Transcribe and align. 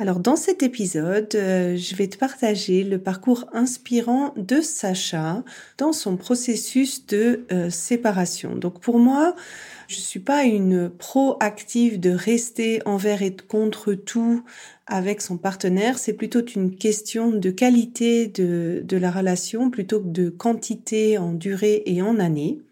Alors 0.00 0.18
dans 0.18 0.36
cet 0.36 0.62
épisode, 0.62 1.28
euh, 1.34 1.76
je 1.76 1.94
vais 1.94 2.06
te 2.06 2.16
partager 2.16 2.84
le 2.84 2.96
parcours 2.96 3.44
inspirant 3.52 4.32
de 4.34 4.62
Sacha 4.62 5.44
dans 5.76 5.92
son 5.92 6.16
processus 6.16 7.04
de 7.04 7.44
euh, 7.52 7.68
séparation. 7.68 8.56
Donc 8.56 8.80
pour 8.80 8.98
moi, 8.98 9.36
je 9.88 9.96
suis 9.96 10.18
pas 10.18 10.44
une 10.44 10.88
proactive 10.88 12.00
de 12.00 12.12
rester 12.12 12.80
envers 12.86 13.20
et 13.20 13.36
contre 13.36 13.92
tout 13.92 14.42
avec 14.86 15.20
son 15.20 15.36
partenaire. 15.36 15.98
C'est 15.98 16.14
plutôt 16.14 16.42
une 16.46 16.76
question 16.76 17.30
de 17.30 17.50
qualité 17.50 18.26
de, 18.26 18.96
la 18.96 19.10
relation 19.10 19.68
plutôt 19.68 20.00
que 20.00 20.08
de 20.08 20.30
quantité 20.30 21.18
en 21.18 21.34
durée 21.34 21.82
et 21.84 22.00
en 22.00 22.18
années. 22.20 22.62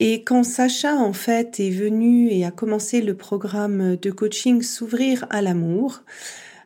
Et 0.00 0.24
quand 0.24 0.42
Sacha, 0.42 0.96
en 0.96 1.12
fait, 1.12 1.60
est 1.60 1.70
venu 1.70 2.28
et 2.28 2.44
a 2.44 2.50
commencé 2.50 3.00
le 3.00 3.16
programme 3.16 3.96
de 3.96 4.10
coaching 4.10 4.60
S'ouvrir 4.60 5.26
à 5.30 5.40
l'amour, 5.40 6.02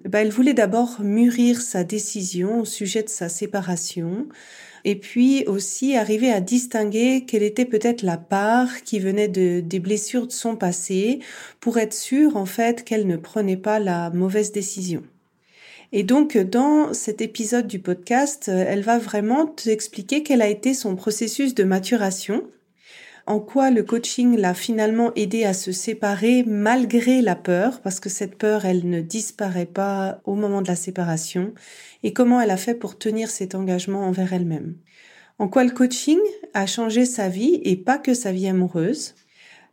bah, 0.05 0.23
elle 0.23 0.31
voulait 0.31 0.55
d'abord 0.55 1.01
mûrir 1.01 1.61
sa 1.61 1.85
décision 1.85 2.61
au 2.61 2.65
sujet 2.65 3.03
de 3.03 3.09
sa 3.09 3.29
séparation 3.29 4.29
et 4.85 4.95
puis 4.95 5.45
aussi 5.47 5.97
arriver 5.97 6.33
à 6.33 6.41
distinguer 6.41 7.25
quelle 7.27 7.43
était 7.43 7.67
peut-être 7.67 8.03
la 8.03 8.17
part 8.17 8.83
qui 8.85 8.99
venait 9.01 9.29
de, 9.29 9.61
des 9.61 9.81
blessures 9.81 10.27
de 10.27 10.33
son 10.33 10.57
passé 10.57 11.19
pour 11.61 11.79
être 11.79 11.95
sûre, 11.95 12.37
en 12.37 12.47
fait, 12.47 12.85
qu'elle 12.85 13.07
ne 13.07 13.17
prenait 13.17 13.57
pas 13.57 13.79
la 13.79 14.09
mauvaise 14.11 14.53
décision. 14.53 15.03
Et 15.93 16.03
donc, 16.03 16.39
dans 16.39 16.95
cet 16.95 17.21
épisode 17.21 17.67
du 17.67 17.79
podcast, 17.79 18.49
elle 18.49 18.83
va 18.83 18.99
vraiment 18.99 19.47
t'expliquer 19.47 20.23
quel 20.23 20.41
a 20.41 20.49
été 20.49 20.73
son 20.75 20.97
processus 20.97 21.55
de 21.55 21.65
maturation 21.65 22.45
en 23.29 23.41
quoi 23.41 23.71
le 23.71 23.83
coaching 23.83 24.39
l'a 24.39 24.55
finalement 24.55 25.13
aidé 25.15 25.45
à 25.45 25.53
se 25.53 25.71
séparer 25.71 26.45
malgré 26.45 27.21
la 27.21 27.37
peur, 27.37 27.83
parce 27.83 28.01
que 28.01 28.09
cette 28.09 28.39
peur, 28.39 28.65
elle 28.65 28.89
ne 28.89 29.03
disparaît 29.03 29.67
pas 29.67 30.23
au 30.25 30.35
moment 30.35 30.63
de 30.63 30.69
la 30.69 30.77
séparation, 30.77 31.53
et 32.03 32.15
comment 32.15 32.41
elle 32.41 32.51
a 32.51 32.57
fait 32.57 32.75
pour 32.75 32.97
tenir 32.97 33.29
cet 33.29 33.55
engagement 33.55 34.07
envers 34.07 34.33
elle-même. 34.33 34.77
En 35.39 35.47
quoi 35.47 35.63
le 35.63 35.73
coaching 35.73 36.19
a 36.55 36.65
changé 36.65 37.05
sa 37.05 37.29
vie 37.29 37.61
et 37.65 37.77
pas 37.77 37.99
que 37.99 38.15
sa 38.15 38.33
vie 38.33 38.49
amoureuse. 38.49 39.15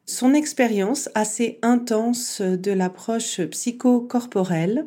Son 0.06 0.34
expérience 0.34 1.10
assez 1.16 1.58
intense 1.62 2.42
de 2.42 2.72
l'approche 2.74 3.40
psychocorporelle 3.42 4.86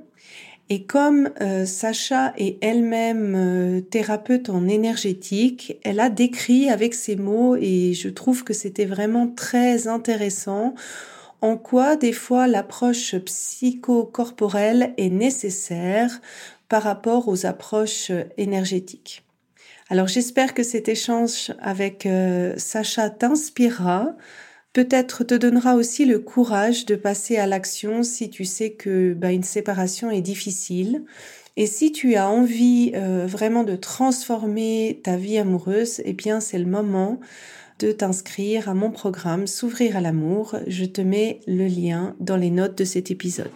et 0.70 0.84
comme 0.84 1.30
euh, 1.40 1.64
Sacha 1.64 2.34
est 2.36 2.62
elle-même 2.62 3.34
euh, 3.34 3.80
thérapeute 3.80 4.50
en 4.50 4.68
énergétique, 4.68 5.78
elle 5.82 5.98
a 5.98 6.10
décrit 6.10 6.68
avec 6.68 6.94
ses 6.94 7.16
mots 7.16 7.56
et 7.56 7.94
je 7.94 8.08
trouve 8.08 8.44
que 8.44 8.52
c'était 8.52 8.84
vraiment 8.84 9.28
très 9.28 9.88
intéressant 9.88 10.74
en 11.40 11.56
quoi 11.56 11.96
des 11.96 12.12
fois 12.12 12.46
l'approche 12.48 13.16
psychocorporelle 13.16 14.92
est 14.98 15.08
nécessaire 15.08 16.20
par 16.68 16.82
rapport 16.82 17.28
aux 17.28 17.46
approches 17.46 18.12
énergétiques. 18.36 19.24
Alors 19.88 20.06
j'espère 20.06 20.52
que 20.52 20.62
cet 20.62 20.88
échange 20.88 21.52
avec 21.60 22.04
euh, 22.04 22.52
Sacha 22.58 23.08
t'inspirera 23.08 24.16
peut-être 24.78 25.24
te 25.24 25.34
donnera 25.34 25.74
aussi 25.74 26.04
le 26.04 26.20
courage 26.20 26.86
de 26.86 26.94
passer 26.94 27.36
à 27.36 27.48
l'action 27.48 28.04
si 28.04 28.30
tu 28.30 28.44
sais 28.44 28.74
que 28.74 29.12
bah, 29.12 29.32
une 29.32 29.42
séparation 29.42 30.08
est 30.08 30.20
difficile. 30.20 31.02
Et 31.56 31.66
si 31.66 31.90
tu 31.90 32.14
as 32.14 32.30
envie 32.30 32.92
euh, 32.94 33.26
vraiment 33.26 33.64
de 33.64 33.74
transformer 33.74 35.00
ta 35.02 35.16
vie 35.16 35.36
amoureuse, 35.36 36.00
eh 36.04 36.12
bien 36.12 36.38
c'est 36.38 36.60
le 36.60 36.70
moment 36.70 37.18
de 37.80 37.90
t'inscrire 37.90 38.68
à 38.68 38.74
mon 38.74 38.92
programme 38.92 39.48
S'ouvrir 39.48 39.96
à 39.96 40.00
l'amour. 40.00 40.54
Je 40.68 40.84
te 40.84 41.00
mets 41.00 41.40
le 41.48 41.66
lien 41.66 42.14
dans 42.20 42.36
les 42.36 42.50
notes 42.50 42.78
de 42.78 42.84
cet 42.84 43.10
épisode. 43.10 43.50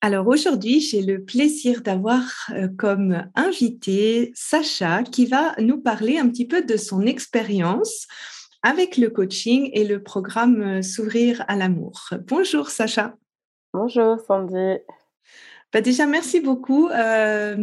Alors 0.00 0.26
aujourd'hui, 0.26 0.80
j'ai 0.80 1.02
le 1.02 1.22
plaisir 1.22 1.82
d'avoir 1.82 2.22
euh, 2.54 2.68
comme 2.78 3.28
invité 3.34 4.32
Sacha 4.34 5.02
qui 5.02 5.26
va 5.26 5.54
nous 5.58 5.82
parler 5.82 6.16
un 6.16 6.30
petit 6.30 6.46
peu 6.46 6.62
de 6.62 6.78
son 6.78 7.02
expérience 7.02 8.06
avec 8.62 8.96
le 8.96 9.10
coaching 9.10 9.70
et 9.72 9.84
le 9.84 10.02
programme 10.02 10.62
euh, 10.62 10.82
S'ouvrir 10.82 11.44
à 11.48 11.56
l'amour. 11.56 12.10
Bonjour 12.26 12.70
Sacha. 12.70 13.14
Bonjour 13.72 14.18
Sandy. 14.20 14.78
Bah 15.72 15.80
déjà, 15.80 16.06
merci 16.06 16.40
beaucoup 16.40 16.88
euh, 16.88 17.54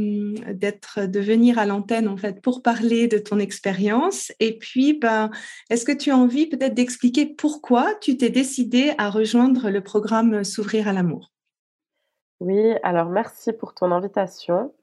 d'être, 0.53 1.01
de 1.07 1.19
venir 1.19 1.59
à 1.59 1.65
l'antenne 1.65 2.07
en 2.07 2.15
fait 2.15 2.41
pour 2.41 2.61
parler 2.61 3.09
de 3.09 3.17
ton 3.17 3.37
expérience. 3.37 4.31
Et 4.39 4.57
puis, 4.57 4.93
ben, 4.93 5.29
est-ce 5.69 5.83
que 5.83 5.91
tu 5.91 6.11
as 6.11 6.17
envie 6.17 6.47
peut-être 6.47 6.73
d'expliquer 6.73 7.25
pourquoi 7.25 7.95
tu 7.95 8.15
t'es 8.15 8.29
décidé 8.29 8.93
à 8.97 9.09
rejoindre 9.09 9.69
le 9.69 9.81
programme 9.81 10.45
S'ouvrir 10.45 10.87
à 10.87 10.93
l'amour? 10.93 11.33
Oui, 12.39 12.75
alors 12.83 13.09
merci 13.09 13.51
pour 13.51 13.73
ton 13.73 13.91
invitation. 13.91 14.73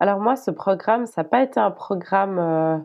Alors 0.00 0.18
moi, 0.18 0.34
ce 0.34 0.50
programme, 0.50 1.06
ça 1.06 1.22
n'a 1.22 1.28
pas 1.28 1.42
été 1.42 1.60
un 1.60 1.70
programme 1.70 2.38
euh, 2.40 2.78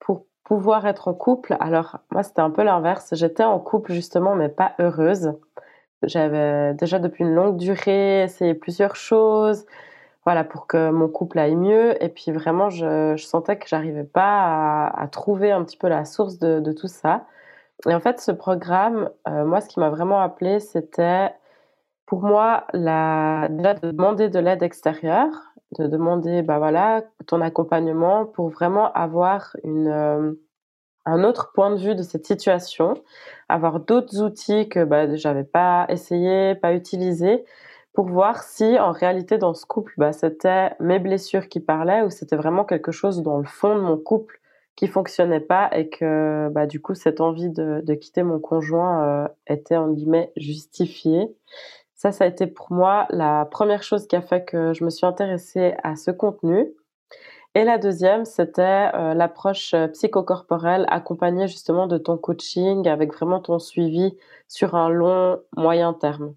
pour 0.00 0.26
pouvoir 0.44 0.86
être 0.86 1.08
en 1.08 1.14
couple. 1.14 1.56
Alors, 1.60 1.98
moi, 2.10 2.22
c'était 2.22 2.40
un 2.40 2.50
peu 2.50 2.62
l'inverse. 2.62 3.10
J'étais 3.12 3.44
en 3.44 3.58
couple, 3.58 3.92
justement, 3.92 4.34
mais 4.34 4.48
pas 4.48 4.72
heureuse. 4.78 5.32
J'avais 6.02 6.74
déjà 6.74 6.98
depuis 6.98 7.24
une 7.24 7.34
longue 7.34 7.56
durée 7.56 8.22
essayé 8.24 8.54
plusieurs 8.54 8.96
choses, 8.96 9.64
voilà, 10.24 10.44
pour 10.44 10.66
que 10.66 10.90
mon 10.90 11.08
couple 11.08 11.38
aille 11.38 11.56
mieux. 11.56 12.02
Et 12.02 12.08
puis, 12.10 12.30
vraiment, 12.30 12.70
je, 12.70 13.16
sentais 13.16 13.58
que 13.58 13.68
j'arrivais 13.68 14.04
pas 14.04 14.86
à, 14.86 15.08
trouver 15.08 15.52
un 15.52 15.64
petit 15.64 15.78
peu 15.78 15.88
la 15.88 16.04
source 16.04 16.38
de, 16.38 16.72
tout 16.72 16.88
ça. 16.88 17.26
Et 17.88 17.94
en 17.94 18.00
fait, 18.00 18.20
ce 18.20 18.30
programme, 18.32 19.10
euh, 19.28 19.44
moi, 19.44 19.60
ce 19.60 19.68
qui 19.68 19.80
m'a 19.80 19.90
vraiment 19.90 20.20
appelé, 20.20 20.60
c'était 20.60 21.30
pour 22.06 22.22
moi, 22.22 22.66
la, 22.72 23.48
de 23.50 23.90
demander 23.90 24.28
de 24.28 24.38
l'aide 24.38 24.62
extérieure, 24.62 25.53
de 25.78 25.86
demander 25.86 26.42
bah 26.42 26.58
voilà, 26.58 27.04
ton 27.26 27.40
accompagnement 27.40 28.26
pour 28.26 28.48
vraiment 28.48 28.92
avoir 28.92 29.56
une, 29.64 29.88
euh, 29.88 30.32
un 31.06 31.24
autre 31.24 31.52
point 31.52 31.70
de 31.74 31.80
vue 31.80 31.94
de 31.94 32.02
cette 32.02 32.26
situation, 32.26 32.94
avoir 33.48 33.80
d'autres 33.80 34.22
outils 34.22 34.68
que 34.68 34.84
bah, 34.84 35.14
j'avais 35.16 35.44
pas 35.44 35.86
essayé, 35.88 36.54
pas 36.54 36.74
utilisé, 36.74 37.44
pour 37.92 38.06
voir 38.06 38.42
si 38.42 38.78
en 38.78 38.90
réalité 38.92 39.38
dans 39.38 39.54
ce 39.54 39.66
couple, 39.66 39.94
bah, 39.96 40.12
c'était 40.12 40.72
mes 40.80 40.98
blessures 40.98 41.48
qui 41.48 41.60
parlaient 41.60 42.02
ou 42.02 42.10
c'était 42.10 42.36
vraiment 42.36 42.64
quelque 42.64 42.92
chose 42.92 43.22
dans 43.22 43.38
le 43.38 43.44
fond 43.44 43.76
de 43.76 43.80
mon 43.80 43.96
couple 43.96 44.40
qui 44.76 44.88
fonctionnait 44.88 45.40
pas 45.40 45.70
et 45.72 45.88
que 45.88 46.48
bah, 46.50 46.66
du 46.66 46.80
coup 46.80 46.94
cette 46.94 47.20
envie 47.20 47.50
de, 47.50 47.80
de 47.84 47.94
quitter 47.94 48.24
mon 48.24 48.40
conjoint 48.40 49.04
euh, 49.04 49.28
était 49.46 49.76
en 49.76 49.92
guillemets 49.92 50.32
justifiée. 50.36 51.28
Ça, 52.04 52.12
ça 52.12 52.24
a 52.24 52.26
été 52.26 52.46
pour 52.46 52.70
moi 52.70 53.06
la 53.08 53.46
première 53.46 53.82
chose 53.82 54.06
qui 54.06 54.14
a 54.14 54.20
fait 54.20 54.44
que 54.44 54.74
je 54.74 54.84
me 54.84 54.90
suis 54.90 55.06
intéressée 55.06 55.72
à 55.82 55.96
ce 55.96 56.10
contenu. 56.10 56.74
Et 57.54 57.64
la 57.64 57.78
deuxième, 57.78 58.26
c'était 58.26 58.90
euh, 58.94 59.14
l'approche 59.14 59.72
euh, 59.72 59.88
psychocorporelle 59.88 60.84
accompagnée 60.90 61.48
justement 61.48 61.86
de 61.86 61.96
ton 61.96 62.18
coaching 62.18 62.86
avec 62.88 63.14
vraiment 63.14 63.40
ton 63.40 63.58
suivi 63.58 64.18
sur 64.48 64.74
un 64.74 64.90
long, 64.90 65.40
moyen 65.56 65.94
terme. 65.94 66.34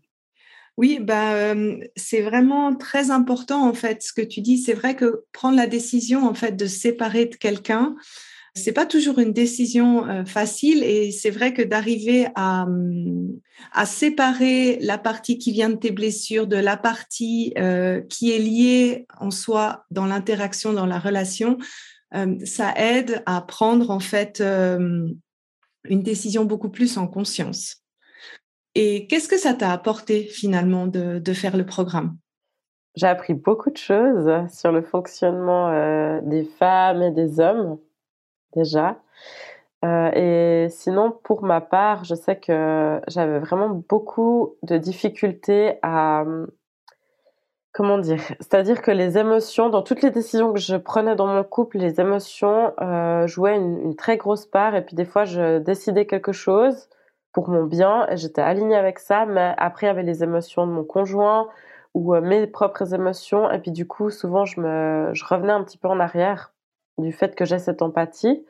Oui, 0.78 1.00
bah, 1.02 1.54
c'est 1.98 2.22
vraiment 2.22 2.74
très 2.74 3.12
important 3.12 3.68
en 3.68 3.74
fait 3.74 4.02
ce 4.04 4.14
que 4.14 4.22
tu 4.22 4.40
dis. 4.40 4.60
C'est 4.60 4.74
vrai 4.74 4.96
que 4.96 5.26
prendre 5.34 5.58
la 5.58 5.68
décision 5.68 6.26
en 6.26 6.34
fait 6.34 6.54
de 6.54 6.66
séparer 6.66 7.26
de 7.26 7.36
quelqu'un, 7.36 7.94
c'est 8.58 8.74
pas 8.74 8.86
toujours 8.86 9.20
une 9.20 9.34
décision 9.34 10.06
euh, 10.08 10.26
facile 10.26 10.84
et 10.84 11.12
c'est 11.12 11.30
vrai 11.30 11.54
que 11.54 11.62
d'arriver 11.62 12.28
à, 12.36 12.64
hum, 12.64 13.40
à 13.72 13.86
séparer 13.86 14.78
la 14.82 14.98
partie 14.98 15.38
qui 15.38 15.52
vient 15.52 15.70
de 15.70 15.76
tes 15.76 15.92
blessures 15.92 16.48
de 16.48 16.58
la 16.58 16.78
partie 16.78 17.54
euh, 17.58 18.02
qui 18.02 18.32
est 18.32 18.40
liée 18.40 19.06
en 19.20 19.32
soi 19.32 19.86
dans 19.92 20.06
l'interaction, 20.06 20.74
dans 20.74 20.86
la 20.86 21.00
relation, 21.00 21.58
ça 22.46 22.74
aide 22.78 23.22
à 23.26 23.42
prendre 23.42 23.92
en 23.92 24.00
fait 24.00 24.42
une 24.42 25.18
décision 25.90 26.46
beaucoup 26.46 26.70
plus 26.70 26.98
en 26.98 27.06
conscience. 27.06 27.84
Et 28.80 29.08
qu'est-ce 29.08 29.28
que 29.28 29.40
ça 29.40 29.56
t'a 29.56 29.72
apporté 29.72 30.26
finalement 30.26 30.86
de, 30.86 31.34
faire 31.34 31.58
le 31.58 31.66
programme? 31.66 32.16
J'ai 32.96 33.08
appris 33.08 33.34
beaucoup 33.34 33.72
de 33.72 33.78
choses 33.78 34.30
sur 34.54 34.72
le 34.72 34.84
fonctionnement 34.84 35.70
euh, 35.70 36.20
des 36.22 36.44
femmes 36.44 37.02
et 37.02 37.10
des 37.10 37.40
hommes, 37.40 37.80
déjà. 38.56 38.98
Euh, 39.86 40.12
et 40.14 40.70
sinon, 40.70 41.12
pour 41.12 41.44
ma 41.44 41.62
part, 41.62 42.04
je 42.04 42.16
sais 42.16 42.38
que 42.38 43.00
j'avais 43.08 43.40
vraiment 43.40 43.70
beaucoup 43.70 44.56
de 44.64 44.78
difficultés 44.78 45.78
à... 45.84 46.24
Comment 47.74 48.00
dire 48.00 48.22
C'est-à-dire 48.40 48.82
que 48.82 48.90
les 48.90 49.20
émotions, 49.20 49.70
dans 49.70 49.84
toutes 49.84 50.02
les 50.02 50.10
décisions 50.10 50.52
que 50.52 50.60
je 50.60 50.76
prenais 50.78 51.16
dans 51.16 51.28
mon 51.28 51.44
couple, 51.44 51.78
les 51.78 52.02
émotions 52.02 52.74
euh, 52.82 53.28
jouaient 53.28 53.56
une, 53.56 53.96
très 53.96 54.18
grosse 54.18 54.48
part. 54.48 54.76
Et 54.76 54.84
puis 54.84 54.96
des 54.96 55.06
fois, 55.06 55.26
je 55.26 55.60
décidais 55.60 56.08
quelque 56.08 56.32
chose 56.32 56.90
pour 57.34 57.50
mon 57.50 57.64
bien. 57.66 58.08
J'étais 58.14 58.42
alignée 58.42 58.76
avec 58.76 58.98
ça, 58.98 59.28
mais 59.28 59.54
après, 59.58 59.86
il 59.86 59.90
y 59.90 59.92
avait 59.92 60.04
les 60.04 60.24
émotions 60.24 60.66
de 60.66 60.72
mon 60.72 60.84
conjoint 60.84 61.50
ou 61.94 62.16
euh, 62.16 62.22
mes 62.22 62.48
propres 62.48 62.96
émotions. 62.96 63.52
Et 63.52 63.60
puis, 63.60 63.72
du 63.72 63.86
coup, 63.88 64.10
souvent, 64.10 64.46
je, 64.46 64.60
me, 64.60 65.12
je 65.14 65.24
revenais 65.26 65.54
un 65.54 65.64
petit 65.64 65.78
peu 65.78 65.88
en 65.88 66.00
arrière 66.00 66.52
du 66.98 67.12
fait 67.12 67.36
que 67.36 67.46
j'ai 67.46 67.60
cette 67.60 67.82
empathie. 67.82 68.46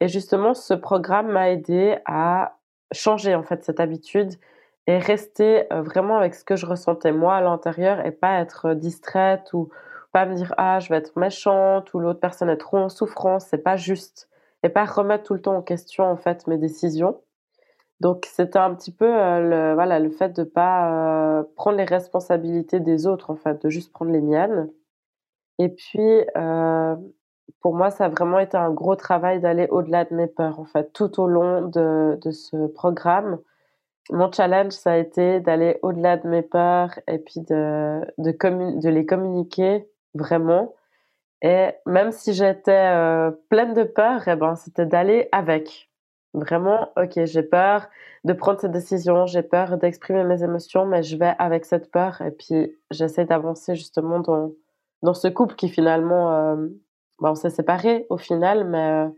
Et 0.00 0.08
justement, 0.08 0.54
ce 0.54 0.74
programme 0.74 1.28
m'a 1.28 1.50
aidé 1.50 1.98
à 2.06 2.58
changer, 2.92 3.34
en 3.34 3.42
fait, 3.42 3.64
cette 3.64 3.80
habitude 3.80 4.34
et 4.86 4.98
rester 4.98 5.72
euh, 5.72 5.82
vraiment 5.82 6.18
avec 6.18 6.34
ce 6.34 6.44
que 6.44 6.56
je 6.56 6.66
ressentais 6.66 7.12
moi 7.12 7.36
à 7.36 7.40
l'intérieur 7.40 8.04
et 8.04 8.12
pas 8.12 8.40
être 8.40 8.74
distraite 8.74 9.52
ou 9.54 9.70
pas 10.12 10.26
me 10.26 10.34
dire 10.34 10.54
ah 10.58 10.78
je 10.78 10.90
vais 10.90 10.96
être 10.96 11.18
méchante 11.18 11.94
ou 11.94 12.00
l'autre 12.00 12.20
personne 12.20 12.50
est 12.50 12.58
trop 12.58 12.76
en 12.76 12.90
souffrance 12.90 13.46
c'est 13.46 13.62
pas 13.62 13.76
juste 13.76 14.28
et 14.62 14.68
pas 14.68 14.84
remettre 14.84 15.24
tout 15.24 15.34
le 15.34 15.40
temps 15.40 15.56
en 15.56 15.62
question 15.62 16.04
en 16.04 16.16
fait 16.16 16.46
mes 16.46 16.58
décisions 16.58 17.18
donc 18.00 18.26
c'était 18.30 18.58
un 18.58 18.74
petit 18.74 18.92
peu 18.92 19.06
euh, 19.06 19.40
le, 19.40 19.74
voilà, 19.74 19.98
le 19.98 20.10
fait 20.10 20.30
de 20.30 20.44
pas 20.44 21.38
euh, 21.40 21.44
prendre 21.56 21.78
les 21.78 21.84
responsabilités 21.84 22.80
des 22.80 23.06
autres, 23.06 23.30
en 23.30 23.36
fait, 23.36 23.62
de 23.64 23.70
juste 23.70 23.92
prendre 23.92 24.10
les 24.12 24.20
miennes. 24.20 24.70
Et 25.58 25.68
puis, 25.68 26.20
euh, 26.36 26.96
pour 27.60 27.74
moi, 27.74 27.90
ça 27.90 28.06
a 28.06 28.08
vraiment 28.08 28.38
été 28.38 28.56
un 28.56 28.70
gros 28.70 28.96
travail 28.96 29.40
d'aller 29.40 29.66
au-delà 29.70 30.04
de 30.04 30.14
mes 30.14 30.26
peurs, 30.26 30.60
en 30.60 30.64
fait, 30.64 30.92
tout 30.92 31.20
au 31.20 31.26
long 31.26 31.62
de, 31.62 32.18
ce 32.30 32.66
programme. 32.68 33.38
Mon 34.10 34.30
challenge, 34.30 34.72
ça 34.72 34.92
a 34.92 34.96
été 34.96 35.40
d'aller 35.40 35.78
au-delà 35.82 36.16
de 36.16 36.28
mes 36.28 36.42
peurs 36.42 36.98
et 37.08 37.18
puis 37.18 37.40
de, 37.40 38.00
les 38.18 39.06
communiquer 39.06 39.88
vraiment. 40.14 40.74
Et 41.42 41.70
même 41.86 42.12
si 42.12 42.32
j'étais 42.32 42.90
pleine 43.48 43.74
de 43.74 43.84
peur, 43.84 44.26
eh 44.28 44.36
ben, 44.36 44.56
c'était 44.56 44.86
d'aller 44.86 45.28
avec. 45.32 45.90
Vraiment, 46.34 46.90
ok, 46.96 47.24
j'ai 47.24 47.42
peur 47.44 47.86
de 48.24 48.32
prendre 48.32 48.58
cette 48.58 48.72
décision, 48.72 49.26
j'ai 49.26 49.42
peur 49.42 49.76
d'exprimer 49.78 50.24
mes 50.24 50.42
émotions, 50.42 50.84
mais 50.84 51.02
je 51.02 51.16
vais 51.16 51.34
avec 51.38 51.64
cette 51.64 51.92
peur 51.92 52.20
et 52.22 52.32
puis 52.32 52.76
j'essaie 52.90 53.24
d'avancer 53.24 53.76
justement 53.76 54.18
dans, 54.18 54.50
dans 55.02 55.14
ce 55.14 55.28
couple 55.28 55.54
qui 55.54 55.68
finalement, 55.68 56.32
euh, 56.32 56.68
on 57.20 57.34
s'est 57.34 57.50
séparés 57.50 58.06
au 58.10 58.18
final, 58.18 58.64
mais, 58.64 58.90
euh, 58.90 59.08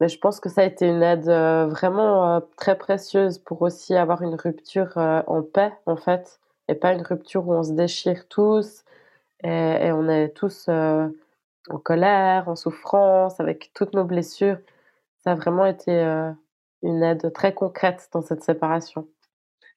mais 0.00 0.08
je 0.08 0.18
pense 0.18 0.40
que 0.40 0.48
ça 0.48 0.62
a 0.62 0.64
été 0.64 0.86
une 0.86 1.02
aide 1.02 1.28
euh, 1.28 1.66
vraiment 1.66 2.40
très 2.56 2.76
précieuse 2.76 3.38
pour 3.38 3.62
aussi 3.62 3.94
avoir 3.94 4.22
une 4.22 4.34
rupture 4.34 4.96
en 4.96 5.42
paix 5.42 5.72
en 5.86 5.96
fait, 5.96 6.40
et 6.68 6.74
pas 6.74 6.92
une 6.92 7.02
rupture 7.02 7.48
où 7.48 7.54
on 7.54 7.62
se 7.62 7.72
déchire 7.72 8.28
tous 8.28 8.84
et, 9.44 9.48
et 9.48 9.92
on 9.92 10.08
est 10.08 10.30
tous 10.30 10.68
en 10.68 11.78
colère, 11.82 12.48
en 12.48 12.56
souffrance, 12.56 13.40
avec 13.40 13.72
toutes 13.74 13.94
nos 13.94 14.04
blessures. 14.04 14.58
Ça 15.24 15.32
a 15.32 15.34
vraiment 15.34 15.66
été 15.66 15.92
une 16.82 17.02
aide 17.02 17.32
très 17.32 17.54
concrète 17.54 18.08
dans 18.12 18.22
cette 18.22 18.44
séparation. 18.44 19.08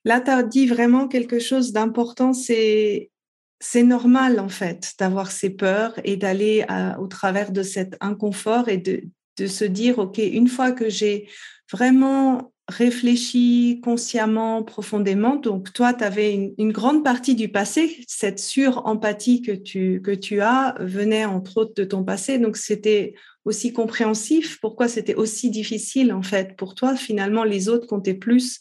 Là, 0.05 0.21
tu 0.21 0.31
as 0.31 0.43
dit 0.43 0.67
vraiment 0.67 1.07
quelque 1.07 1.39
chose 1.39 1.73
d'important, 1.73 2.33
c'est 2.33 3.11
c'est 3.59 3.83
normal 3.83 4.39
en 4.39 4.49
fait 4.49 4.93
d'avoir 4.99 5.31
ces 5.31 5.49
peurs 5.49 5.99
et 6.03 6.17
d'aller 6.17 6.65
au 6.99 7.07
travers 7.07 7.51
de 7.51 7.63
cet 7.63 7.97
inconfort 7.99 8.69
et 8.69 8.77
de, 8.77 9.03
de 9.37 9.47
se 9.47 9.65
dire, 9.65 9.99
OK, 9.99 10.17
une 10.17 10.47
fois 10.47 10.71
que 10.71 10.89
j'ai 10.89 11.27
vraiment 11.71 12.53
réfléchi 12.67 13.81
consciemment, 13.83 14.63
profondément, 14.63 15.35
donc 15.35 15.73
toi, 15.73 15.93
tu 15.93 16.03
avais 16.03 16.53
une, 16.57 16.71
grande 16.71 17.03
partie 17.03 17.33
du 17.33 17.49
passé, 17.49 18.03
cette 18.07 18.39
sur-empathie 18.39 19.41
que 19.41 19.51
tu, 19.51 20.01
que 20.03 20.11
tu 20.11 20.41
as 20.41 20.75
venait 20.79 21.25
entre 21.25 21.57
autres 21.57 21.73
de 21.75 21.83
ton 21.83 22.03
passé, 22.03 22.37
donc 22.37 22.57
c'était 22.57 23.15
aussi 23.43 23.73
compréhensif, 23.73 24.59
pourquoi 24.61 24.87
c'était 24.87 25.15
aussi 25.15 25.49
difficile 25.49 26.13
en 26.13 26.21
fait 26.21 26.55
pour 26.55 26.75
toi. 26.75 26.95
Finalement, 26.95 27.43
les 27.43 27.69
autres 27.69 27.87
comptaient 27.87 28.13
plus 28.13 28.59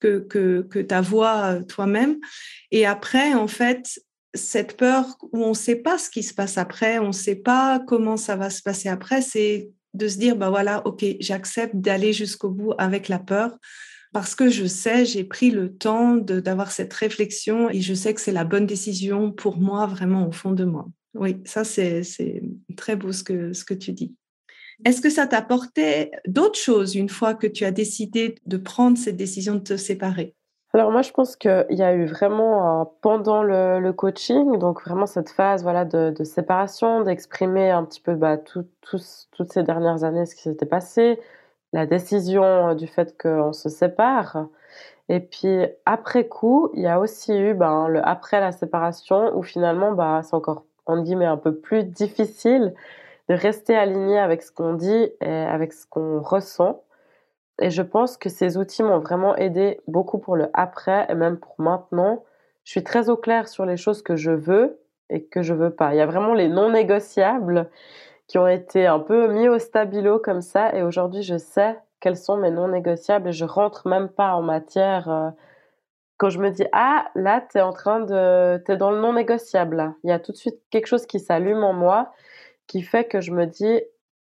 que, 0.00 0.20
que, 0.20 0.62
que 0.62 0.78
ta 0.78 1.02
voix 1.02 1.42
euh, 1.42 1.62
toi-même? 1.62 2.18
Et 2.70 2.86
après, 2.86 3.34
en 3.34 3.48
fait, 3.48 4.00
cette 4.34 4.76
peur 4.76 5.16
où 5.32 5.44
on 5.44 5.50
ne 5.50 5.54
sait 5.54 5.76
pas 5.76 5.98
ce 5.98 6.10
qui 6.10 6.22
se 6.22 6.34
passe 6.34 6.58
après, 6.58 6.98
on 6.98 7.08
ne 7.08 7.12
sait 7.12 7.36
pas 7.36 7.80
comment 7.86 8.16
ça 8.16 8.36
va 8.36 8.50
se 8.50 8.62
passer 8.62 8.88
après, 8.88 9.22
c'est 9.22 9.70
de 9.94 10.08
se 10.08 10.16
dire, 10.16 10.36
bah 10.36 10.50
voilà, 10.50 10.86
ok, 10.86 11.04
j'accepte 11.20 11.76
d'aller 11.76 12.12
jusqu'au 12.12 12.50
bout 12.50 12.72
avec 12.78 13.08
la 13.08 13.18
peur 13.18 13.58
parce 14.12 14.34
que 14.34 14.50
je 14.50 14.66
sais, 14.66 15.04
j'ai 15.04 15.24
pris 15.24 15.50
le 15.50 15.74
temps 15.74 16.16
d'avoir 16.16 16.70
cette 16.70 16.92
réflexion 16.92 17.70
et 17.70 17.80
je 17.80 17.94
sais 17.94 18.12
que 18.12 18.20
c'est 18.20 18.32
la 18.32 18.44
bonne 18.44 18.66
décision 18.66 19.32
pour 19.32 19.58
moi, 19.58 19.86
vraiment 19.86 20.28
au 20.28 20.32
fond 20.32 20.52
de 20.52 20.64
moi. 20.64 20.86
Oui, 21.14 21.36
ça 21.44 21.64
c'est 21.64 22.02
très 22.76 22.96
beau 22.96 23.12
ce 23.12 23.22
que, 23.22 23.52
ce 23.52 23.64
que 23.64 23.74
tu 23.74 23.92
dis. 23.92 24.14
Est-ce 24.84 25.00
que 25.00 25.10
ça 25.10 25.26
t'a 25.26 25.46
d'autres 26.26 26.58
choses 26.58 26.94
une 26.94 27.08
fois 27.08 27.34
que 27.34 27.46
tu 27.46 27.64
as 27.64 27.70
décidé 27.70 28.34
de 28.46 28.56
prendre 28.56 28.98
cette 28.98 29.16
décision 29.16 29.54
de 29.54 29.60
te 29.60 29.76
séparer? 29.76 30.34
Alors 30.74 30.90
moi, 30.90 31.02
je 31.02 31.10
pense 31.12 31.36
qu'il 31.36 31.66
y 31.70 31.82
a 31.82 31.92
eu 31.94 32.06
vraiment 32.06 32.96
pendant 33.02 33.42
le, 33.42 33.92
coaching, 33.92 34.58
donc 34.58 34.82
vraiment 34.82 35.06
cette 35.06 35.28
phase 35.30 35.62
voilà 35.62 35.84
de, 35.84 36.24
séparation, 36.24 37.02
d'exprimer 37.02 37.70
un 37.70 37.84
petit 37.84 38.00
peu 38.00 38.14
bah, 38.14 38.38
toutes 38.38 39.52
ces 39.52 39.62
dernières 39.62 40.04
années 40.04 40.24
ce 40.24 40.34
qui 40.34 40.42
s'était 40.42 40.66
passé, 40.66 41.20
la 41.72 41.86
décision 41.86 42.70
euh, 42.70 42.74
du 42.74 42.86
fait 42.86 43.16
qu'on 43.20 43.52
se 43.52 43.68
sépare. 43.68 44.46
Et 45.08 45.20
puis 45.20 45.66
après 45.86 46.28
coup, 46.28 46.70
il 46.74 46.82
y 46.82 46.86
a 46.86 47.00
aussi 47.00 47.36
eu 47.36 47.54
ben, 47.54 47.88
le 47.88 48.06
après 48.06 48.40
la 48.40 48.52
séparation 48.52 49.36
où 49.36 49.42
finalement 49.42 49.92
bah, 49.92 50.22
c'est 50.22 50.34
encore 50.34 50.64
en 50.86 51.02
guillemets 51.02 51.26
un 51.26 51.36
peu 51.36 51.54
plus 51.54 51.84
difficile 51.84 52.74
de 53.28 53.34
rester 53.34 53.76
aligné 53.76 54.18
avec 54.18 54.42
ce 54.42 54.52
qu'on 54.52 54.74
dit 54.74 55.10
et 55.20 55.30
avec 55.30 55.72
ce 55.72 55.86
qu'on 55.86 56.20
ressent. 56.20 56.82
Et 57.62 57.70
je 57.70 57.82
pense 57.82 58.16
que 58.16 58.28
ces 58.28 58.58
outils 58.58 58.82
m'ont 58.82 58.98
vraiment 58.98 59.36
aidé 59.36 59.80
beaucoup 59.86 60.18
pour 60.18 60.34
le 60.36 60.50
après 60.52 61.06
et 61.08 61.14
même 61.14 61.38
pour 61.38 61.54
maintenant. 61.58 62.24
Je 62.64 62.72
suis 62.72 62.82
très 62.82 63.08
au 63.08 63.16
clair 63.16 63.46
sur 63.46 63.64
les 63.64 63.76
choses 63.76 64.02
que 64.02 64.16
je 64.16 64.32
veux 64.32 64.80
et 65.10 65.24
que 65.24 65.42
je 65.42 65.54
veux 65.54 65.70
pas. 65.70 65.94
Il 65.94 65.98
y 65.98 66.00
a 66.00 66.06
vraiment 66.06 66.34
les 66.34 66.48
non 66.48 66.70
négociables 66.70 67.70
qui 68.26 68.38
ont 68.38 68.48
été 68.48 68.86
un 68.86 68.98
peu 68.98 69.28
mis 69.28 69.48
au 69.48 69.58
stabilo 69.60 70.18
comme 70.18 70.40
ça 70.40 70.74
et 70.74 70.82
aujourd'hui 70.82 71.22
je 71.22 71.38
sais 71.38 71.78
quels 72.00 72.16
sont 72.16 72.36
mes 72.36 72.50
non 72.50 72.68
négociables 72.68 73.28
et 73.28 73.32
je 73.32 73.44
rentre 73.44 73.88
même 73.88 74.08
pas 74.08 74.34
en 74.34 74.42
matière 74.42 75.10
euh, 75.10 75.30
quand 76.16 76.30
je 76.30 76.38
me 76.38 76.50
dis 76.50 76.64
ah 76.72 77.06
là 77.14 77.42
tu 77.50 77.58
es 77.58 77.60
en 77.60 77.72
train 77.72 78.00
de 78.00 78.62
tu 78.64 78.72
es 78.72 78.76
dans 78.76 78.90
le 78.90 79.00
non 79.00 79.12
négociable 79.12 79.94
Il 80.04 80.10
y 80.10 80.12
a 80.12 80.18
tout 80.18 80.32
de 80.32 80.36
suite 80.36 80.60
quelque 80.70 80.86
chose 80.86 81.06
qui 81.06 81.20
s'allume 81.20 81.62
en 81.62 81.72
moi 81.74 82.12
qui 82.66 82.82
fait 82.82 83.04
que 83.04 83.20
je 83.20 83.32
me 83.32 83.46
dis 83.46 83.82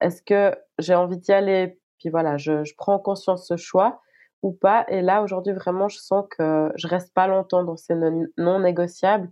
est-ce 0.00 0.22
que 0.22 0.56
j'ai 0.78 0.94
envie 0.94 1.18
d'y 1.18 1.32
aller 1.32 1.79
puis 2.00 2.08
voilà 2.08 2.36
je, 2.36 2.74
prends 2.76 2.98
conscience 2.98 3.42
de 3.42 3.56
ce 3.56 3.62
choix 3.62 4.00
ou 4.42 4.52
pas. 4.52 4.84
Et 4.88 5.02
là 5.02 5.22
aujourd'hui 5.22 5.52
vraiment 5.52 5.88
je 5.88 5.98
sens 5.98 6.24
que 6.36 6.72
je 6.74 6.88
reste 6.88 7.14
pas 7.14 7.28
longtemps 7.28 7.62
dans 7.62 7.76
ces 7.76 7.94
non, 8.36 8.58
négociables. 8.58 9.30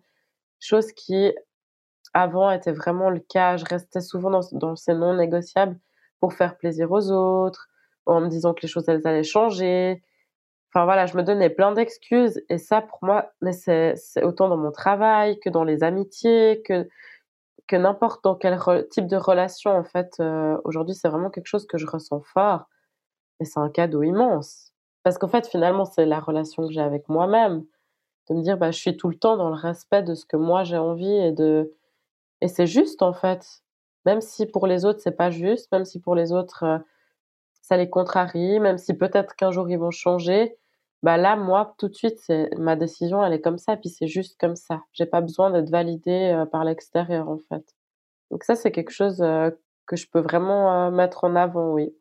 Chose 0.60 0.92
qui 0.92 1.34
avant 2.14 2.50
était 2.50 2.72
vraiment 2.72 3.10
le 3.10 3.20
cas. 3.20 3.56
Je 3.56 3.64
restais 3.64 4.00
souvent 4.00 4.30
dans, 4.30 4.40
dans 4.52 4.76
ces 4.76 4.94
non 4.94 5.14
négociables 5.14 5.78
pour 6.20 6.34
faire 6.34 6.56
plaisir 6.56 6.90
aux 6.92 7.10
autres 7.10 7.68
en 8.06 8.20
me 8.20 8.28
disant 8.28 8.54
que 8.54 8.62
les 8.62 8.68
choses 8.68 8.88
elles 8.88 9.06
allaient 9.06 9.22
changer. 9.22 10.02
Enfin 10.72 10.84
voilà, 10.84 11.06
je 11.06 11.16
me 11.16 11.22
donnais 11.22 11.50
plein 11.50 11.72
d'excuses. 11.72 12.42
Et 12.48 12.58
ça 12.58 12.82
pour 12.82 12.98
moi, 13.02 13.32
mais 13.40 13.52
c'est 13.52 13.94
autant 14.22 14.48
dans 14.48 14.56
mon 14.56 14.72
travail 14.72 15.40
que 15.40 15.48
dans 15.48 15.64
les 15.64 15.82
amitiés, 15.82 16.62
que 16.66 16.88
que 17.68 17.76
n'importe 17.76 18.24
dans 18.24 18.34
quel 18.34 18.58
type 18.90 19.06
de 19.06 19.16
relation, 19.16 19.70
en 19.70 19.84
fait, 19.84 20.14
euh, 20.20 20.58
aujourd'hui, 20.64 20.94
c'est 20.94 21.08
vraiment 21.08 21.30
quelque 21.30 21.46
chose 21.46 21.66
que 21.66 21.78
je 21.78 21.86
ressens 21.86 22.22
fort. 22.22 22.64
Et 23.40 23.44
c'est 23.44 23.60
un 23.60 23.70
cadeau 23.70 24.02
immense. 24.02 24.72
Parce 25.04 25.18
qu'en 25.18 25.28
fait, 25.28 25.46
finalement, 25.46 25.84
c'est 25.84 26.06
la 26.06 26.20
relation 26.20 26.66
que 26.66 26.72
j'ai 26.72 26.80
avec 26.80 27.08
moi-même. 27.08 27.64
De 28.28 28.34
me 28.34 28.42
dire, 28.42 28.58
bah, 28.58 28.72
je 28.72 28.78
suis 28.78 28.96
tout 28.96 29.08
le 29.08 29.18
temps 29.18 29.36
dans 29.36 29.48
le 29.48 29.54
respect 29.54 30.02
de 30.02 30.14
ce 30.14 30.26
que 30.26 30.36
moi 30.36 30.64
j'ai 30.64 30.78
envie 30.78 31.10
et 31.10 31.32
de. 31.32 31.72
Et 32.40 32.48
c'est 32.48 32.66
juste, 32.66 33.02
en 33.02 33.12
fait. 33.12 33.62
Même 34.06 34.20
si 34.20 34.46
pour 34.46 34.66
les 34.66 34.84
autres, 34.84 35.00
c'est 35.02 35.16
pas 35.16 35.30
juste, 35.30 35.70
même 35.72 35.84
si 35.84 36.00
pour 36.00 36.14
les 36.14 36.32
autres, 36.32 36.64
euh, 36.64 36.78
ça 37.62 37.76
les 37.76 37.90
contrarie, 37.90 38.60
même 38.60 38.78
si 38.78 38.94
peut-être 38.94 39.36
qu'un 39.36 39.50
jour 39.50 39.68
ils 39.70 39.78
vont 39.78 39.90
changer, 39.90 40.56
bah 41.02 41.16
là, 41.16 41.36
moi, 41.36 41.74
tout 41.78 41.88
de 41.88 41.94
suite, 41.94 42.20
ma 42.56 42.76
décision, 42.76 43.24
elle 43.24 43.32
est 43.32 43.40
comme 43.40 43.58
ça, 43.58 43.76
puis 43.76 43.88
c'est 43.88 44.08
juste 44.08 44.36
comme 44.40 44.56
ça. 44.56 44.82
J'ai 44.92 45.06
pas 45.06 45.20
besoin 45.20 45.50
d'être 45.50 45.70
validée 45.70 46.34
euh, 46.34 46.46
par 46.46 46.64
l'extérieur, 46.64 47.28
en 47.28 47.38
fait. 47.38 47.64
Donc 48.30 48.44
ça, 48.44 48.56
c'est 48.56 48.72
quelque 48.72 48.90
chose 48.90 49.22
euh, 49.22 49.50
que 49.86 49.96
je 49.96 50.06
peux 50.10 50.20
vraiment 50.20 50.90
mettre 50.90 51.24
en 51.24 51.36
avant, 51.36 51.72
oui. 51.72 51.94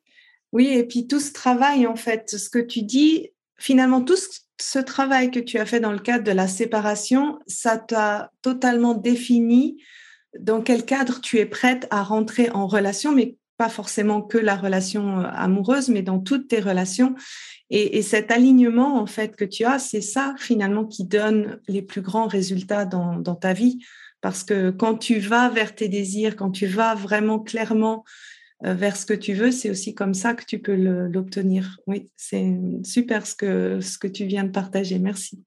Oui, 0.53 0.67
et 0.67 0.83
puis 0.85 1.07
tout 1.07 1.19
ce 1.19 1.33
travail, 1.33 1.87
en 1.87 1.95
fait, 1.95 2.29
ce 2.29 2.49
que 2.49 2.59
tu 2.59 2.81
dis, 2.81 3.31
finalement, 3.57 4.01
tout 4.01 4.15
ce, 4.59 4.79
travail 4.79 5.31
que 5.31 5.39
tu 5.39 5.57
as 5.57 5.65
fait 5.65 5.79
dans 5.79 5.91
le 5.91 5.99
cadre 5.99 6.23
de 6.23 6.31
la 6.31 6.47
séparation, 6.47 7.39
ça 7.47 7.77
t'a 7.77 8.31
totalement 8.41 8.93
défini 8.93 9.81
dans 10.39 10.61
quel 10.61 10.85
cadre 10.85 11.21
tu 11.21 11.37
es 11.39 11.45
prête 11.45 11.87
à 11.89 12.03
rentrer 12.03 12.49
en 12.51 12.67
relation, 12.67 13.11
mais 13.11 13.37
pas 13.57 13.69
forcément 13.69 14.21
que 14.21 14.37
la 14.37 14.55
relation 14.55 15.19
amoureuse, 15.19 15.89
mais 15.89 16.03
dans 16.03 16.19
toutes 16.19 16.47
tes 16.47 16.59
relations. 16.59 17.15
Et, 17.69 18.01
cet 18.01 18.31
alignement, 18.31 18.97
en 18.97 19.07
fait, 19.07 19.35
que 19.35 19.43
tu 19.43 19.65
as, 19.65 19.79
c'est 19.79 20.01
ça, 20.01 20.35
finalement, 20.37 20.85
qui 20.85 21.03
donne 21.03 21.59
les 21.67 21.81
plus 21.81 22.01
grands 22.01 22.27
résultats 22.27 22.85
dans, 22.85 23.35
ta 23.35 23.53
vie. 23.53 23.79
Parce 24.21 24.43
que 24.43 24.69
quand 24.69 24.95
tu 24.95 25.19
vas 25.19 25.49
vers 25.49 25.75
tes 25.75 25.89
désirs, 25.89 26.35
quand 26.35 26.51
tu 26.51 26.65
vas 26.65 26.95
vraiment 26.95 27.39
clairement 27.39 28.05
euh, 28.65 28.73
vers 28.73 28.95
ce 28.95 29.05
que 29.05 29.13
tu 29.13 29.33
veux, 29.33 29.51
c'est 29.51 29.69
aussi 29.69 29.93
comme 29.93 30.13
ça 30.13 30.33
que 30.33 30.45
tu 30.45 30.59
peux 30.59 30.75
l'obtenir. 30.75 31.77
Oui, 31.87 32.09
c'est 32.15 32.57
super 32.83 33.23
que, 33.37 33.81
ce 33.81 33.97
que 33.97 34.07
tu 34.07 34.25
viens 34.25 34.43
de 34.43 34.51
partager. 34.51 34.97
Merci. 34.97 35.43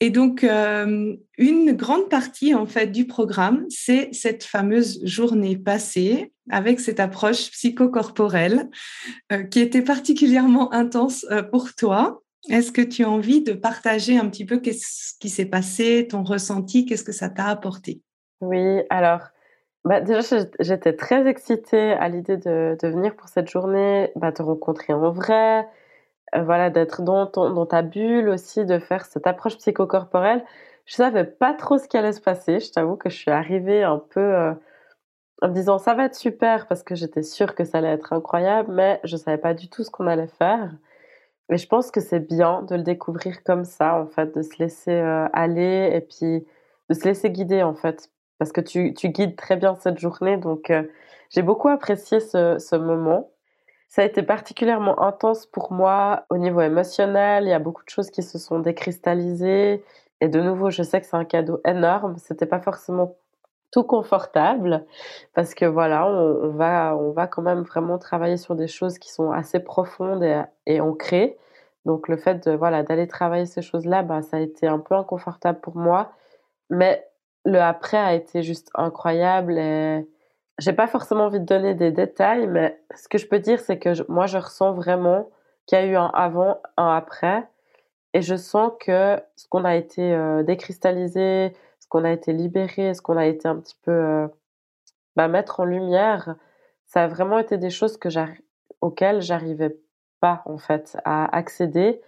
Et 0.00 0.10
donc, 0.10 0.44
euh, 0.44 1.14
une 1.36 1.72
grande 1.72 2.08
partie 2.08 2.54
en 2.54 2.66
fait 2.66 2.86
du 2.86 3.06
programme, 3.06 3.66
c'est 3.68 4.08
cette 4.12 4.44
fameuse 4.44 5.04
journée 5.04 5.58
passée 5.58 6.32
avec 6.50 6.80
cette 6.80 7.00
approche 7.00 7.50
psychocorporelle 7.50 8.70
euh, 9.30 9.42
qui 9.42 9.60
était 9.60 9.82
particulièrement 9.82 10.72
intense 10.72 11.26
pour 11.50 11.74
toi. 11.74 12.22
Est-ce 12.48 12.72
que 12.72 12.80
tu 12.80 13.04
as 13.04 13.10
envie 13.10 13.42
de 13.42 13.52
partager 13.52 14.16
un 14.16 14.28
petit 14.28 14.46
peu 14.46 14.58
qu'est-ce 14.58 15.18
qui 15.20 15.28
s'est 15.28 15.44
passé, 15.44 16.08
ton 16.08 16.22
ressenti, 16.22 16.86
qu'est-ce 16.86 17.04
que 17.04 17.12
ça 17.12 17.28
t'a 17.28 17.46
apporté? 17.46 18.00
Oui, 18.40 18.80
alors 18.88 19.20
bah, 19.84 20.00
déjà, 20.00 20.20
j'étais 20.60 20.94
très 20.94 21.26
excitée 21.26 21.92
à 21.92 22.08
l'idée 22.08 22.36
de, 22.36 22.76
de 22.80 22.88
venir 22.88 23.16
pour 23.16 23.28
cette 23.28 23.48
journée, 23.50 24.10
bah, 24.14 24.32
te 24.32 24.42
rencontrer 24.42 24.92
en 24.92 25.10
vrai, 25.10 25.66
euh, 26.34 26.42
voilà, 26.42 26.70
d'être 26.70 27.02
dans, 27.02 27.26
ta 27.66 27.82
bulle 27.82 28.28
aussi, 28.28 28.64
de 28.64 28.78
faire 28.78 29.04
cette 29.06 29.26
approche 29.26 29.56
psychocorporelle. 29.58 30.44
Je 30.86 30.94
savais 30.94 31.24
pas 31.24 31.54
trop 31.54 31.78
ce 31.78 31.88
qui 31.88 31.96
allait 31.96 32.12
se 32.12 32.20
passer. 32.20 32.60
Je 32.60 32.72
t'avoue 32.72 32.96
que 32.96 33.10
je 33.10 33.16
suis 33.16 33.30
arrivée 33.30 33.82
un 33.82 33.98
peu 33.98 34.20
euh, 34.20 34.52
en 35.42 35.48
me 35.48 35.54
disant 35.54 35.78
ça 35.78 35.94
va 35.94 36.04
être 36.06 36.14
super 36.14 36.66
parce 36.66 36.82
que 36.82 36.94
j'étais 36.94 37.22
sûre 37.22 37.54
que 37.54 37.64
ça 37.64 37.78
allait 37.78 37.88
être 37.88 38.12
incroyable, 38.12 38.72
mais 38.72 39.00
je 39.04 39.16
savais 39.16 39.38
pas 39.38 39.54
du 39.54 39.68
tout 39.68 39.84
ce 39.84 39.90
qu'on 39.90 40.06
allait 40.06 40.26
faire. 40.26 40.70
Et 41.50 41.58
je 41.58 41.66
pense 41.66 41.90
que 41.90 42.00
c'est 42.00 42.20
bien 42.20 42.62
de 42.62 42.76
le 42.76 42.82
découvrir 42.82 43.42
comme 43.44 43.64
ça, 43.64 44.00
en 44.00 44.06
fait, 44.06 44.36
de 44.36 44.42
se 44.42 44.58
laisser 44.58 44.92
euh, 44.92 45.28
aller 45.32 45.90
et 45.94 46.00
puis 46.00 46.46
de 46.88 46.94
se 46.94 47.04
laisser 47.04 47.30
guider, 47.30 47.62
en 47.62 47.74
fait, 47.74 48.10
parce 48.38 48.52
que 48.52 48.60
tu, 48.60 48.92
guides 48.92 49.36
très 49.36 49.56
bien 49.56 49.76
cette 49.76 49.98
journée. 49.98 50.36
Donc, 50.36 50.72
j'ai 51.30 51.42
beaucoup 51.42 51.68
apprécié 51.68 52.20
ce, 52.20 52.76
moment. 52.76 53.30
Ça 53.90 54.02
a 54.02 54.04
été 54.04 54.22
particulièrement 54.22 55.02
intense 55.02 55.46
pour 55.46 55.72
moi 55.72 56.24
au 56.30 56.38
niveau 56.38 56.60
émotionnel. 56.60 57.44
Il 57.44 57.50
y 57.50 57.52
a 57.52 57.58
beaucoup 57.58 57.84
de 57.84 57.90
choses 57.90 58.10
qui 58.10 58.22
se 58.22 58.38
sont 58.38 58.60
décristallisées. 58.60 59.84
Et 60.20 60.28
de 60.28 60.40
nouveau, 60.40 60.70
je 60.70 60.84
sais 60.84 61.00
que 61.00 61.06
c'est 61.08 61.16
un 61.16 61.24
cadeau 61.24 61.60
énorme. 61.66 62.16
C'était 62.18 62.46
pas 62.46 62.60
forcément 62.60 63.16
tout 63.72 63.82
confortable 63.82 64.86
parce 65.34 65.54
que 65.54 65.64
voilà, 65.64 66.06
on, 66.06 66.50
va, 66.50 66.96
on 66.96 67.10
va 67.10 67.26
quand 67.26 67.42
même 67.42 67.62
vraiment 67.62 67.98
travailler 67.98 68.36
sur 68.36 68.54
des 68.54 68.68
choses 68.68 68.98
qui 68.98 69.10
sont 69.12 69.32
assez 69.32 69.58
profondes 69.58 70.24
et, 70.66 70.80
ancrées. 70.80 71.36
Donc 71.84 72.08
le 72.08 72.16
fait 72.16 72.48
voilà 72.48 72.84
d'aller 72.84 73.08
travailler 73.08 73.46
ces 73.46 73.62
choses-là, 73.62 74.02
bah, 74.04 74.22
ça 74.22 74.36
a 74.36 74.40
été 74.40 74.68
un 74.68 74.78
peu 74.78 74.94
inconfortable 74.94 75.60
pour 75.60 75.76
moi. 75.76 76.12
Mais 76.70 77.04
le 77.44 77.58
après 77.60 77.96
a 77.96 78.14
été 78.14 78.42
juste 78.44 78.70
incroyable 78.74 79.58
j'ai 80.60 80.72
pas 80.72 80.86
forcément 80.86 81.24
envie 81.24 81.40
de 81.40 81.44
donner 81.44 81.74
des 81.74 81.90
détails, 81.90 82.46
mais 82.46 82.80
ce 82.94 83.08
que 83.08 83.18
je 83.18 83.26
peux 83.26 83.38
dire, 83.38 83.60
c'est 83.60 83.78
que 83.78 83.90
moi, 84.10 84.26
je 84.26 84.38
ressens 84.38 84.72
vraiment 84.72 85.30
qu'il 85.66 85.78
y 85.78 85.80
a 85.82 85.86
eu 85.86 85.96
un 85.96 86.10
avant, 86.14 86.60
un 86.76 86.94
après, 86.94 87.48
et 88.12 88.22
je 88.22 88.36
sens 88.36 88.72
que 88.80 89.20
ce 89.36 89.48
qu'on 89.48 89.64
a 89.64 89.76
été 89.76 90.12
euh, 90.12 90.42
décristallisé, 90.42 91.54
ce 91.78 91.88
qu'on 91.88 92.04
a 92.04 92.12
été 92.12 92.32
libéré, 92.32 92.94
ce 92.94 93.02
qu'on 93.02 93.16
a 93.16 93.26
été 93.26 93.48
un 93.48 93.56
petit 93.56 93.76
peu 93.82 93.92
euh, 93.92 94.28
bah, 95.16 95.28
mettre 95.28 95.60
en 95.60 95.64
lumière, 95.64 96.36
ça 96.86 97.04
a 97.04 97.08
vraiment 97.08 97.38
été 97.38 97.56
des 97.56 97.70
choses 97.70 97.96
que 97.96 98.08
auxquelles 98.80 99.22
j'arrivais 99.22 99.76
pas 100.20 100.42
en 100.46 100.58
fait 100.58 100.96
à 101.04 101.34
accéder. 101.36 102.00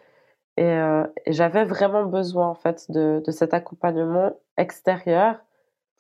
Euh, 0.61 1.07
et, 1.25 1.33
j'avais 1.33 1.65
vraiment 1.65 2.05
besoin 2.05 2.49
en 2.49 2.55
fait 2.55 2.91
de, 2.91 3.23
cet 3.31 3.55
accompagnement 3.55 4.33
extérieur 4.59 5.41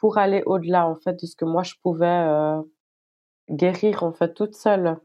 pour 0.02 0.18
aller 0.18 0.42
au-delà 0.46 0.88
en 0.88 0.96
fait 0.96 1.22
de 1.22 1.26
ce 1.26 1.36
que 1.36 1.44
moi 1.44 1.62
je 1.62 1.74
pouvais 1.80 2.06
euh, 2.08 2.60
guérir 3.48 4.02
en 4.02 4.12
fait 4.12 4.34
toute 4.34 4.56
seule. 4.56 4.96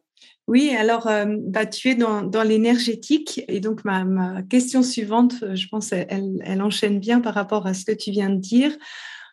Oui, 0.48 0.76
alors 0.76 1.06
euh, 1.06 1.26
bah, 1.28 1.68
tu 1.68 1.90
es 1.90 1.96
dans, 1.96 2.24
dans 2.24 2.42
l'énergétique 2.42 3.44
et 3.48 3.60
donc 3.60 3.86
ma, 3.86 4.04
ma, 4.06 4.42
question 4.42 4.82
suivante, 4.82 5.36
je 5.54 5.68
pense, 5.68 5.92
elle, 5.92 6.42
elle, 6.44 6.64
enchaîne 6.64 7.00
bien 7.00 7.22
par 7.22 7.36
rapport 7.36 7.68
à 7.68 7.76
ce 7.76 7.86
que 7.86 7.92
tu 7.92 8.10
viens 8.10 8.32
de 8.32 8.40
dire, 8.40 8.76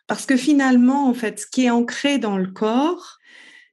parce 0.05 0.27
que 0.27 0.37
finalement, 0.37 1.09
en 1.09 1.15
fait, 1.15 1.39
ce 1.39 1.47
qui 1.47 1.65
est 1.65 1.71
ancré 1.71 2.19
dans 2.19 2.37
le 2.37 2.51
corps, 2.51 3.17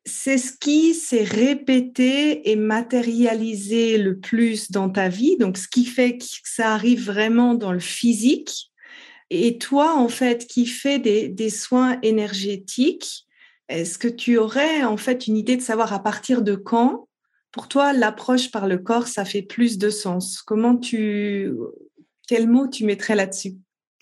c'est 0.07 0.39
ce 0.39 0.53
qui 0.59 0.95
s'est 0.95 1.25
répété 1.25 2.51
et 2.51 2.57
matérialisé 2.57 3.99
le 3.99 4.19
plus 4.19 4.71
dans 4.71 4.89
ta 4.89 5.11
vie, 5.11 5.37
donc 5.37 5.59
ce 5.59 5.69
qui 5.69 5.85
fait 5.85 6.17
que 6.17 6.25
ça 6.45 6.73
arrive 6.73 7.05
vraiment 7.05 7.53
dans 7.53 7.73
le 7.73 7.81
physique. 7.81 8.72
Et 9.35 9.57
toi, 9.57 9.95
en 9.97 10.09
fait, 10.09 10.47
qui 10.47 10.67
fais 10.67 10.99
des, 10.99 11.49
soins 11.49 11.99
énergétiques, 12.03 13.27
est-ce 13.71 13.97
que 13.97 14.07
tu 14.07 14.37
aurais 14.37 14.85
en 14.85 14.99
fait 14.99 15.27
une 15.27 15.39
idée 15.39 15.57
de 15.57 15.63
savoir 15.63 15.95
à 15.95 16.03
partir 16.03 16.43
de 16.43 16.55
quand, 16.55 17.09
pour 17.51 17.67
toi, 17.67 17.95
l'approche 17.95 18.51
par 18.51 18.67
le 18.67 18.77
corps, 18.77 19.07
ça 19.07 19.25
fait 19.25 19.41
plus 19.41 19.79
de 19.79 19.89
sens? 19.89 20.43
Comment 20.43 20.77
tu, 20.77 21.51
quel 22.29 22.47
mot 22.47 22.69
tu 22.69 22.85
mettrais 22.85 23.15
là-dessus? 23.15 23.55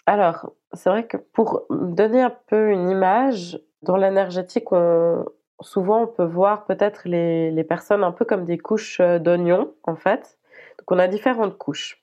Alors, 0.05 0.53
c'est 0.73 0.91
vrai 0.91 1.07
que 1.07 1.17
pour 1.17 1.65
donner 1.71 2.23
un 2.23 2.37
peu 2.49 2.73
une 2.73 2.91
image, 2.91 3.61
dans 3.83 3.97
l'énergétique, 3.97 4.73
on, 4.73 5.25
souvent 5.61 6.03
on 6.03 6.07
peut 6.09 6.25
voir 6.25 6.65
peut-être 6.65 7.03
les, 7.09 7.53
les, 7.53 7.65
personnes 7.65 8.03
un 8.03 8.11
peu 8.11 8.25
comme 8.25 8.45
des 8.45 8.59
couches 8.59 8.99
euh, 8.99 9.21
d'oignons 9.21 9.73
en 9.85 9.95
fait. 9.95 10.41
Donc 10.79 10.91
on 10.91 10.99
a 10.99 11.07
différentes 11.07 11.57
couches. 11.57 12.00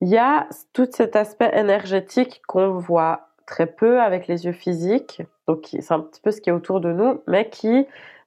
Il 0.00 0.08
y 0.08 0.18
a 0.18 0.46
tout 0.72 0.88
cet 0.90 1.16
aspect 1.16 1.50
énergétique 1.54 2.42
qu'on 2.46 2.78
voit 2.78 3.28
très 3.46 3.66
peu 3.66 4.00
avec 4.00 4.26
les 4.26 4.44
yeux 4.44 4.52
physiques, 4.52 5.22
donc 5.46 5.68
c'est 5.70 5.92
un 5.92 6.00
petit 6.00 6.20
peu 6.20 6.30
ce 6.30 6.40
qui 6.40 6.50
est 6.50 6.52
autour 6.52 6.80
de 6.80 6.92
nous, 6.92 7.22
mais 7.26 7.48
qui 7.48 7.86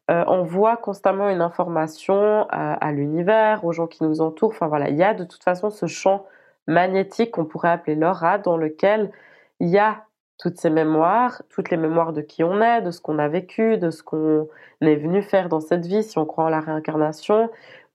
euh, 0.09 0.23
envoie 0.25 0.77
constamment 0.77 1.29
une 1.29 1.41
information 1.41 2.47
à 2.49 2.91
l'univers, 2.91 3.63
aux 3.65 3.73
gens 3.73 3.87
qui 3.87 4.03
nous 4.03 4.21
entourent. 4.21 4.51
Enfin 4.51 4.67
voilà, 4.67 4.89
il 4.89 4.95
y 4.95 5.03
a 5.03 5.13
de 5.13 5.23
toute 5.23 5.43
façon 5.43 5.69
ce 5.69 5.85
champ 5.85 6.25
magnétique 6.67 7.31
qu'on 7.31 7.45
pourrait 7.45 7.69
appeler 7.69 7.95
l'aura, 7.95 8.37
dans 8.37 8.57
lequel 8.57 9.11
il 9.59 9.69
y 9.69 9.77
a 9.77 10.05
toutes 10.39 10.57
ces 10.57 10.69
mémoires, 10.69 11.43
toutes 11.49 11.69
les 11.69 11.77
mémoires 11.77 12.13
de 12.13 12.21
qui 12.21 12.43
on 12.43 12.61
est, 12.61 12.81
de 12.81 12.91
ce 12.91 13.01
qu'on 13.01 13.19
a 13.19 13.27
vécu, 13.27 13.77
de 13.77 13.91
ce 13.91 14.01
qu'on 14.01 14.47
est 14.81 14.95
venu 14.95 15.21
faire 15.21 15.49
dans 15.49 15.59
cette 15.59 15.85
vie, 15.85 16.01
si 16.01 16.17
on 16.17 16.25
croit 16.25 16.45
en 16.45 16.49
la 16.49 16.61
réincarnation, 16.61 17.49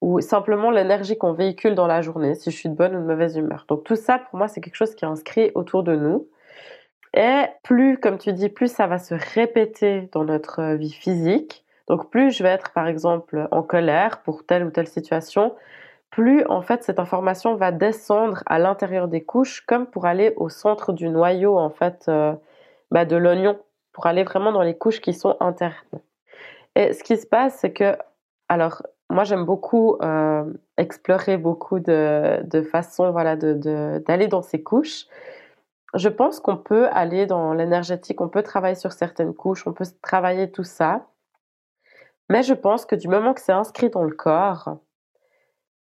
ou 0.05 0.21
simplement 0.21 0.71
l'énergie 0.71 1.17
qu'on 1.17 1.33
véhicule 1.33 1.75
dans 1.75 1.87
la 1.87 2.03
journée, 2.03 2.35
si 2.35 2.51
je 2.51 2.57
suis 2.57 2.69
de 2.69 2.75
bonne 2.75 2.95
ou 2.95 3.01
de 3.01 3.07
mauvaise 3.07 3.39
humeur. 3.39 3.65
Donc 3.69 3.85
tout 3.85 3.97
ça, 3.97 4.19
pour 4.19 4.37
moi, 4.37 4.49
c'est 4.49 4.61
quelque 4.61 4.75
chose 4.75 4.95
qui 4.95 5.07
est 5.07 5.09
inscrit 5.09 5.51
autour 5.55 5.83
de 5.83 5.97
nous. 5.97 6.29
Et 7.15 7.45
plus, 7.63 7.97
comme 7.97 8.19
tu 8.19 8.35
dis, 8.35 8.51
plus 8.51 8.71
ça 8.71 8.87
va 8.87 8.99
se 8.99 9.15
répéter 9.35 10.11
dans 10.13 10.25
notre 10.25 10.75
vie 10.75 10.93
physique. 10.93 11.65
Donc 11.89 12.11
plus 12.11 12.37
je 12.37 12.43
vais 12.43 12.51
être, 12.51 12.71
par 12.73 12.87
exemple, 12.87 13.49
en 13.51 13.63
colère 13.63 14.21
pour 14.21 14.45
telle 14.45 14.65
ou 14.65 14.71
telle 14.71 14.89
situation, 14.89 15.55
plus 16.11 16.45
en 16.49 16.61
fait 16.61 16.83
cette 16.83 16.99
information 16.99 17.57
va 17.57 17.73
descendre 17.73 18.43
à 18.45 18.59
l'intérieur 18.59 19.09
des 19.09 19.25
couches 19.25 19.63
comme 19.63 19.87
pour 19.87 20.05
aller 20.05 20.35
au 20.37 20.51
centre 20.51 20.93
du 20.93 21.09
noyau 21.09 21.59
en 21.59 21.71
fait 21.71 22.05
euh, 22.09 22.35
bah, 22.91 23.07
de 23.07 23.17
l'oignon 23.17 23.59
pour 23.93 24.05
aller 24.05 24.23
vraiment 24.23 24.53
dans 24.53 24.63
les 24.63 24.77
couches 24.77 25.01
qui 25.01 25.15
sont 25.15 25.37
internes. 25.41 25.75
Et 26.77 26.93
ce 26.93 27.03
qui 27.03 27.17
se 27.17 27.27
passe 27.27 27.57
c'est 27.59 27.73
que 27.73 27.97
alors 28.49 28.83
moi 29.11 29.25
j'aime 29.25 29.45
beaucoup 29.45 29.97
euh, 30.03 30.45
explorer 30.77 31.37
beaucoup 31.37 31.79
de, 31.79 32.43
de 32.45 32.63
façons 32.63 33.11
voilà 33.11 33.37
de 33.37 33.99
d'aller 34.07 34.29
dans 34.29 34.43
ces 34.43 34.63
couches. 34.63 35.07
Je 35.95 36.09
pense 36.09 36.41
qu'on 36.41 36.57
peut 36.57 36.89
aller 36.93 37.27
dans 37.27 37.55
l'énergétique, 37.55 38.21
on 38.21 38.29
peut 38.29 38.43
travailler 38.43 38.75
sur 38.75 38.93
certaines 38.93 39.33
couches, 39.35 39.67
on 39.67 39.73
peut 39.73 39.85
travailler 40.03 40.51
tout 40.51 40.65
ça. 40.65 41.07
Mais 42.29 42.43
je 42.43 42.55
pense 42.55 42.87
que 42.87 42.97
du 42.97 43.09
moment 43.09 43.35
que 43.35 43.41
c'est 43.41 43.53
inscrit 43.53 43.91
dans 43.91 44.03
le 44.03 44.15
corps, 44.15 44.79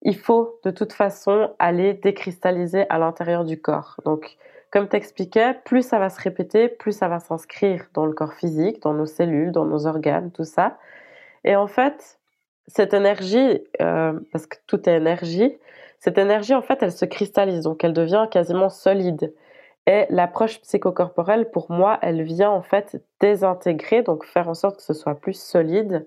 il 0.03 0.17
faut 0.17 0.61
de 0.65 0.71
toute 0.71 0.93
façon 0.93 1.55
aller 1.59 1.95
décristalliser 1.95 2.87
à 2.91 2.99
l'intérieur 2.99 3.45
du 3.45 3.61
corps. 3.61 4.01
Donc, 4.05 4.37
comme 4.71 4.89
t'expliquais, 4.89 5.55
plus 5.65 5.87
ça 5.87 5.99
va 5.99 6.11
se 6.11 6.21
répéter, 6.21 6.69
plus 6.69 6.93
ça 6.93 7.09
va 7.09 7.21
s'inscrire 7.21 7.87
dans 7.95 8.07
le 8.07 8.13
corps 8.13 8.35
physique, 8.35 8.83
dans 8.83 8.93
nos 8.93 9.07
cellules, 9.07 9.53
dans 9.53 9.65
nos 9.65 9.87
organes, 9.87 10.31
tout 10.33 10.45
ça. 10.45 10.79
Et 11.45 11.57
en 11.57 11.67
fait, 11.67 12.19
cette 12.67 12.95
énergie, 12.95 13.63
euh, 13.81 14.19
parce 14.33 14.47
que 14.47 14.57
tout 14.67 14.89
est 14.89 14.97
énergie, 14.97 15.57
cette 15.99 16.19
énergie, 16.19 16.55
en 16.55 16.63
fait, 16.63 16.83
elle 16.83 16.93
se 16.93 17.05
cristallise, 17.05 17.63
donc 17.63 17.83
elle 17.83 17.95
devient 17.95 18.27
quasiment 18.31 18.69
solide. 18.69 19.33
Et 19.87 20.07
l'approche 20.11 20.61
psychocorporelle, 20.61 21.51
pour 21.51 21.71
moi, 21.71 21.99
elle 22.03 22.23
vient 22.23 22.51
en 22.51 22.63
fait 22.63 23.03
désintégrer, 23.21 24.03
donc 24.03 24.25
faire 24.25 24.49
en 24.49 24.55
sorte 24.55 24.77
que 24.77 24.83
ce 24.83 24.95
soit 24.95 25.15
plus 25.15 25.39
solide 25.39 26.07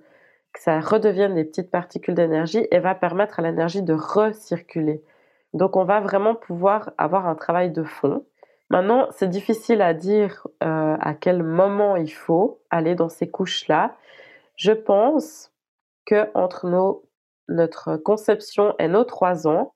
que 0.54 0.64
ça 0.64 0.80
redevienne 0.80 1.36
des 1.36 1.44
petites 1.44 1.70
particules 1.70 2.16
d'énergie 2.16 2.68
et 2.72 2.80
va 2.80 2.96
permettre 2.96 3.40
à 3.40 3.44
l'énergie 3.44 3.84
de 3.84 3.94
recirculer. 3.94 5.04
Donc 5.54 5.76
on 5.76 5.84
va 5.84 6.00
vraiment 6.00 6.36
pouvoir 6.36 6.92
avoir 6.98 7.28
un 7.28 7.36
travail 7.36 7.72
de 7.72 7.84
fond. 7.84 8.26
Maintenant, 8.70 9.08
c'est 9.12 9.30
difficile 9.30 9.82
à 9.82 9.94
dire 9.94 10.48
euh, 10.64 10.98
à 11.00 11.14
quel 11.14 11.44
moment 11.44 11.96
il 11.96 12.12
faut 12.12 12.60
aller 12.70 12.96
dans 12.96 13.10
ces 13.10 13.30
couches-là. 13.30 13.96
Je 14.56 14.72
pense 14.72 15.52
que 16.08 16.32
entre 16.34 16.66
notre 17.48 17.98
conception 17.98 18.74
et 18.80 18.88
nos 18.88 19.04
trois 19.04 19.48
ans, 19.48 19.76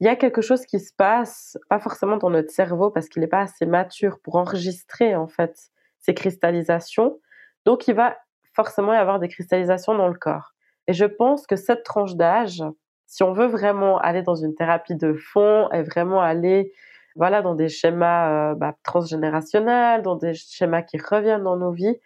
il 0.00 0.06
y 0.06 0.08
a 0.08 0.16
quelque 0.16 0.42
chose 0.42 0.66
qui 0.66 0.80
se 0.80 0.92
passe, 0.94 1.58
pas 1.68 1.78
forcément 1.78 2.16
dans 2.16 2.30
notre 2.30 2.50
cerveau 2.50 2.90
parce 2.90 3.08
qu'il 3.08 3.20
n'est 3.20 3.28
pas 3.28 3.40
assez 3.42 3.66
mature 3.66 4.18
pour 4.20 4.36
enregistrer 4.36 5.14
en 5.14 5.28
fait 5.28 5.70
ces 5.98 6.14
cristallisations. 6.14 7.20
Donc 7.64 7.86
il 7.86 7.94
va 7.94 8.16
forcément 8.54 8.92
y 8.92 8.96
avoir 8.96 9.18
des 9.18 9.28
cristallisations 9.28 9.94
dans 9.94 10.08
le 10.08 10.18
corps. 10.18 10.54
Et 10.86 10.92
je 10.92 11.04
pense 11.04 11.46
que 11.46 11.56
cette 11.56 11.84
tranche 11.84 12.16
d'âge, 12.16 12.62
si 13.06 13.22
on 13.22 13.32
veut 13.32 13.46
vraiment 13.46 13.98
aller 13.98 14.22
dans 14.22 14.34
une 14.34 14.54
thérapie 14.54 14.96
de 14.96 15.12
fond 15.12 15.70
et 15.70 15.82
vraiment 15.82 16.20
aller 16.20 16.72
voilà 17.16 17.42
dans 17.42 17.54
des 17.54 17.68
schémas 17.68 18.52
euh, 18.52 18.54
bah, 18.54 18.74
transgénérationnels, 18.82 20.02
dans 20.02 20.16
des 20.16 20.32
schémas 20.34 20.82
qui 20.82 20.96
reviennent 20.96 21.42
dans 21.42 21.56
nos 21.56 21.72
vies, 21.72 21.98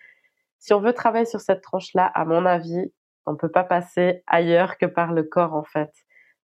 si 0.59 0.73
on 0.73 0.80
veut 0.80 0.94
travailler 0.94 1.26
sur 1.26 1.40
cette 1.40 1.61
tranche-là, 1.61 2.06
à 2.06 2.25
mon 2.25 2.47
avis, 2.47 2.90
on 3.26 3.36
peut 3.36 3.50
pas 3.50 3.64
passer 3.64 4.22
ailleurs 4.26 4.78
que 4.78 4.86
par 4.86 5.12
le 5.12 5.22
corps 5.22 5.54
en 5.54 5.64
fait, 5.64 5.92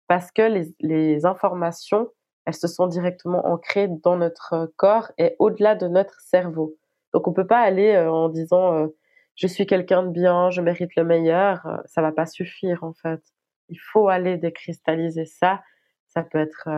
parce 0.08 0.32
que 0.32 0.42
les, 0.80 1.26
informations, 1.26 2.10
elles 2.46 2.54
se 2.54 2.68
sont 2.68 2.88
directement 2.88 3.46
ancrées 3.48 3.88
dans 3.88 4.16
notre 4.16 4.72
corps 4.78 5.12
et 5.18 5.36
au-delà 5.40 5.76
de 5.76 5.88
notre 5.88 6.20
cerveau. 6.22 6.76
Donc 7.14 7.28
on 7.28 7.34
peut 7.34 7.48
pas 7.48 7.60
aller 7.60 7.94
euh, 7.94 8.12
en 8.12 8.30
disant 8.30 8.74
euh, 8.74 8.88
je 9.36 9.48
suis 9.48 9.66
quelqu'un 9.66 10.04
de 10.04 10.10
bien, 10.10 10.50
je 10.50 10.62
mérite 10.62 10.96
le 10.96 11.04
meilleur, 11.04 11.66
euh, 11.66 11.78
ça 11.86 12.02
va 12.02 12.12
pas 12.12 12.26
suffire 12.26 12.84
en 12.84 12.94
fait. 12.94 13.22
Il 13.70 13.80
faut 13.80 14.08
aller 14.08 14.38
décristalliser 14.38 15.26
ça. 15.26 15.62
Ça 16.08 16.24
peut 16.24 16.40
être 16.40 16.70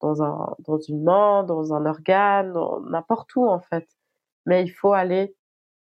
dans 0.00 0.22
un 0.22 0.54
dans 0.60 0.78
une 0.78 1.02
main, 1.02 1.42
dans 1.42 1.72
un 1.72 1.86
organe, 1.86 2.54
n'importe 2.90 3.34
où 3.34 3.48
en 3.48 3.58
fait. 3.58 3.88
Mais 4.46 4.62
il 4.62 4.68
faut 4.68 4.92
aller 4.92 5.34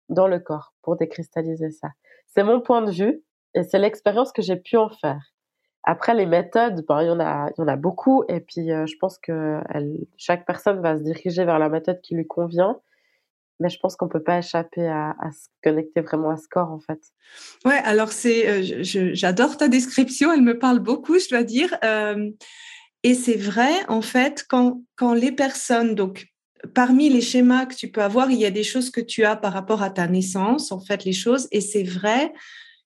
dans 0.09 0.27
le 0.27 0.39
corps 0.39 0.73
pour 0.83 0.97
décristalliser 0.97 1.71
ça. 1.71 1.89
C'est 2.27 2.43
mon 2.43 2.61
point 2.61 2.83
de 2.83 2.91
vue 2.91 3.23
et 3.53 3.63
c'est 3.63 3.79
l'expérience 3.79 4.31
que 4.31 4.41
j'ai 4.41 4.55
pu 4.55 4.77
en 4.77 4.89
faire. 4.89 5.21
Après, 5.83 6.13
les 6.13 6.27
méthodes, 6.27 6.85
ben, 6.87 7.01
il, 7.01 7.07
y 7.07 7.09
en 7.09 7.19
a, 7.19 7.49
y 7.57 7.61
en 7.61 7.67
a 7.67 7.75
beaucoup 7.75 8.23
et 8.29 8.39
puis 8.39 8.67
je 8.67 8.97
pense 8.99 9.17
que 9.17 9.59
chaque 10.17 10.45
personne 10.45 10.79
va 10.81 10.97
se 10.97 11.03
diriger 11.03 11.43
vers 11.43 11.59
la 11.59 11.69
méthode 11.69 12.01
qui 12.01 12.15
lui 12.15 12.27
convient 12.27 12.79
mais 13.61 13.69
je 13.69 13.79
pense 13.79 13.95
qu'on 13.95 14.09
peut 14.09 14.23
pas 14.23 14.39
échapper 14.39 14.87
à, 14.87 15.15
se 15.31 15.47
connecter 15.63 16.01
vraiment 16.01 16.31
à 16.31 16.37
ce 16.37 16.47
corps 16.49 16.71
en 16.71 16.79
fait. 16.79 16.99
Ouais, 17.63 17.79
alors 17.83 18.09
euh, 18.25 18.61
j'adore 19.13 19.55
ta 19.55 19.67
description, 19.67 20.33
elle 20.33 20.41
me 20.41 20.57
parle 20.57 20.79
beaucoup, 20.79 21.19
je 21.19 21.29
dois 21.29 21.43
dire. 21.43 21.73
Euh, 21.83 22.29
et 23.03 23.13
c'est 23.13 23.37
vrai 23.37 23.71
en 23.87 24.01
fait 24.01 24.45
quand 24.47 24.81
quand 24.95 25.13
les 25.13 25.31
personnes 25.31 25.95
donc 25.95 26.27
parmi 26.75 27.09
les 27.09 27.21
schémas 27.21 27.65
que 27.65 27.75
tu 27.75 27.89
peux 27.89 28.01
avoir, 28.01 28.29
il 28.29 28.37
y 28.37 28.45
a 28.45 28.51
des 28.51 28.63
choses 28.63 28.91
que 28.91 29.01
tu 29.01 29.23
as 29.23 29.35
par 29.35 29.53
rapport 29.53 29.81
à 29.81 29.89
ta 29.89 30.07
naissance, 30.07 30.71
en 30.71 30.79
fait 30.79 31.05
les 31.05 31.13
choses, 31.13 31.47
et 31.51 31.61
c'est 31.61 31.83
vrai 31.83 32.33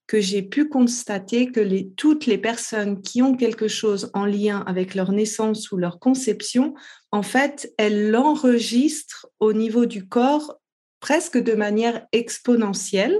que 0.07 0.21
j'ai 0.21 0.43
pu 0.43 0.69
constater 0.69 1.51
que 1.51 1.83
toutes 1.95 2.25
les 2.25 2.37
personnes 2.37 3.01
qui 3.01 3.21
ont 3.21 3.35
quelque 3.35 3.67
chose 3.67 4.11
en 4.13 4.25
lien 4.25 4.63
avec 4.67 4.93
leur 4.93 5.11
naissance 5.11 5.71
ou 5.71 5.77
leur 5.77 5.99
conception, 5.99 6.75
en 7.11 7.23
fait, 7.23 7.73
elles 7.77 8.11
l'enregistrent 8.11 9.27
au 9.39 9.53
niveau 9.53 9.85
du 9.85 10.07
corps 10.07 10.59
presque 10.99 11.37
de 11.37 11.53
manière 11.53 12.05
exponentielle. 12.11 13.19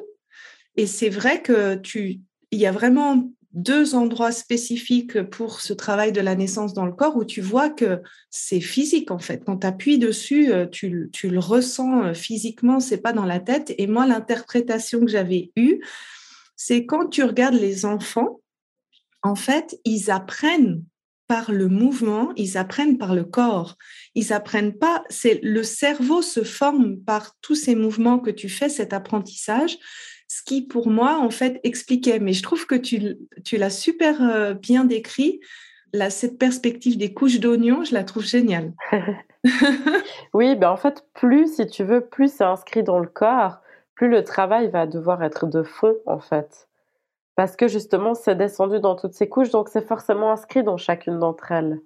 Et 0.76 0.88
c'est 0.88 1.10
vrai 1.10 1.42
que 1.42 1.76
tu, 1.76 2.22
il 2.52 2.60
y 2.60 2.66
a 2.66 2.72
vraiment 2.72 3.32
deux 3.56 3.96
endroits 3.96 4.34
spécifiques 4.34 5.24
pour 5.24 5.62
ce 5.62 5.72
travail 5.72 6.12
de 6.12 6.20
la 6.20 6.36
naissance 6.36 6.74
dans 6.74 6.86
le 6.86 6.92
corps 6.92 7.16
où 7.16 7.24
tu 7.24 7.40
vois 7.40 7.70
que 7.70 8.02
c'est 8.30 8.60
physique 8.60 9.12
en 9.12 9.20
fait. 9.20 9.44
Quand 9.46 9.60
tu 9.60 9.68
appuies 9.68 9.98
dessus, 9.98 10.52
euh, 10.52 10.68
tu, 10.68 11.10
tu, 11.14 11.30
le 11.30 11.40
ressens 11.40 12.04
euh, 12.04 12.14
physiquement, 12.14 12.82
c'est 12.82 12.98
pas 12.98 13.14
dans 13.14 13.24
la 13.24 13.40
tête. 13.40 13.74
Et 13.78 13.88
moi, 13.88 14.06
l'interprétation 14.06 15.00
que 15.00 15.08
j'avais 15.08 15.52
eue, 15.56 15.80
c'est 16.56 16.86
quand 16.86 17.08
tu 17.08 17.24
regardes 17.24 17.56
les 17.56 17.86
enfants, 17.86 18.42
en 19.24 19.36
fait, 19.36 19.80
ils 19.86 20.12
apprennent 20.12 20.84
par 21.28 21.52
le 21.52 21.68
mouvement, 21.68 22.32
ils 22.36 22.58
apprennent 22.58 22.98
par 22.98 23.16
le 23.16 23.24
corps. 23.24 23.76
Ils 24.14 24.32
apprennent 24.32 24.78
pas, 24.78 25.04
c'est 25.10 25.40
le 25.42 25.64
cerveau 25.64 26.22
se 26.22 26.44
forme 26.44 26.98
par 26.98 27.36
tous 27.42 27.56
ces 27.56 27.76
mouvements 27.76 28.20
que 28.20 28.30
tu 28.30 28.50
fais, 28.50 28.70
cet 28.70 28.94
apprentissage, 28.94 29.78
ce 30.28 30.44
qui 30.44 30.62
pour 30.68 30.88
moi 30.88 31.18
en 31.18 31.32
fait 31.32 31.60
expliquait. 31.64 32.20
Mais 32.20 32.34
je 32.34 32.44
trouve 32.44 32.68
que 32.68 32.76
tu, 32.76 33.18
tu 33.44 33.58
l'as 33.58 33.72
super 33.72 34.22
euh, 34.22 34.54
bien 34.54 34.86
décrit. 34.86 35.40
Là, 35.94 36.10
cette 36.10 36.38
perspective 36.38 36.98
des 36.98 37.14
couches 37.14 37.40
d'oignons, 37.40 37.84
je 37.84 37.94
la 37.94 38.04
trouve 38.04 38.26
géniale. 38.26 38.74
oui, 40.34 40.56
ben 40.56 40.70
en 40.70 40.78
fait, 40.78 41.06
plus, 41.14 41.56
si 41.56 41.68
tu 41.68 41.84
veux, 41.84 42.02
plus 42.06 42.32
c'est 42.32 42.44
inscrit 42.44 42.84
dans 42.84 43.00
le 43.00 43.08
corps, 43.08 43.62
plus 43.96 44.10
le 44.10 44.24
travail 44.24 44.70
va 44.70 44.88
devoir 44.88 45.24
être 45.24 45.48
de 45.48 45.64
fond, 45.64 45.96
en 46.06 46.20
fait 46.20 46.68
parce 47.36 47.56
que 47.56 47.68
justement 47.68 48.14
c'est 48.14 48.36
descendu 48.36 48.80
dans 48.80 48.96
toutes 48.96 49.14
ces 49.14 49.30
couches, 49.30 49.50
donc 49.52 49.70
c'est 49.70 49.86
forcément 49.86 50.32
inscrit 50.32 50.64
dans 50.64 50.78
chacune 50.78 51.20
d'entre 51.20 51.52
elles. 51.52 51.82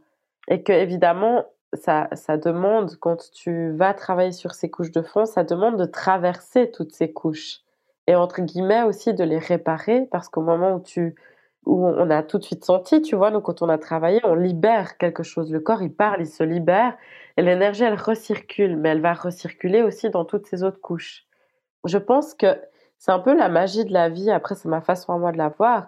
Et 0.48 0.64
que 0.64 0.72
évidemment, 0.72 1.46
ça, 1.74 2.08
ça 2.14 2.38
demande, 2.38 2.96
quand 2.98 3.30
tu 3.32 3.72
vas 3.72 3.94
travailler 3.94 4.32
sur 4.32 4.54
ces 4.54 4.70
couches 4.70 4.92
de 4.92 5.02
fond, 5.02 5.26
ça 5.26 5.44
demande 5.44 5.78
de 5.78 5.86
traverser 5.86 6.72
toutes 6.72 6.92
ces 6.92 7.12
couches. 7.12 7.60
Et 8.08 8.16
entre 8.16 8.42
guillemets 8.42 8.84
aussi 8.84 9.14
de 9.14 9.24
les 9.24 9.38
réparer, 9.38 10.08
parce 10.12 10.30
qu'au 10.30 10.42
moment 10.42 10.76
où 10.76 10.80
tu 10.82 11.16
où 11.66 11.86
on 11.86 12.10
a 12.10 12.24
tout 12.24 12.40
de 12.40 12.44
suite 12.44 12.64
senti, 12.66 13.02
tu 13.02 13.16
vois, 13.16 13.32
donc 13.32 13.44
quand 13.44 13.62
on 13.62 13.70
a 13.70 13.78
travaillé, 13.78 14.20
on 14.24 14.34
libère 14.34 14.98
quelque 14.98 15.24
chose. 15.24 15.52
Le 15.52 15.60
corps, 15.60 15.84
il 15.84 15.94
parle, 15.94 16.22
il 16.22 16.28
se 16.28 16.44
libère, 16.44 16.98
et 17.38 17.42
l'énergie, 17.44 17.84
elle 17.84 18.00
recircule, 18.00 18.78
mais 18.78 18.90
elle 18.90 19.02
va 19.02 19.14
recirculer 19.14 19.84
aussi 19.84 20.10
dans 20.10 20.26
toutes 20.26 20.48
ces 20.48 20.64
autres 20.64 20.82
couches. 20.82 21.29
Je 21.86 21.98
pense 21.98 22.34
que 22.34 22.60
c'est 22.98 23.12
un 23.12 23.20
peu 23.20 23.36
la 23.36 23.50
magie 23.50 23.86
de 23.86 23.94
la 23.94 24.10
vie. 24.10 24.32
Après, 24.32 24.56
c'est 24.56 24.70
ma 24.70 24.82
façon 24.82 25.14
à 25.14 25.18
moi 25.18 25.32
de 25.32 25.38
la 25.38 25.50
voir. 25.50 25.88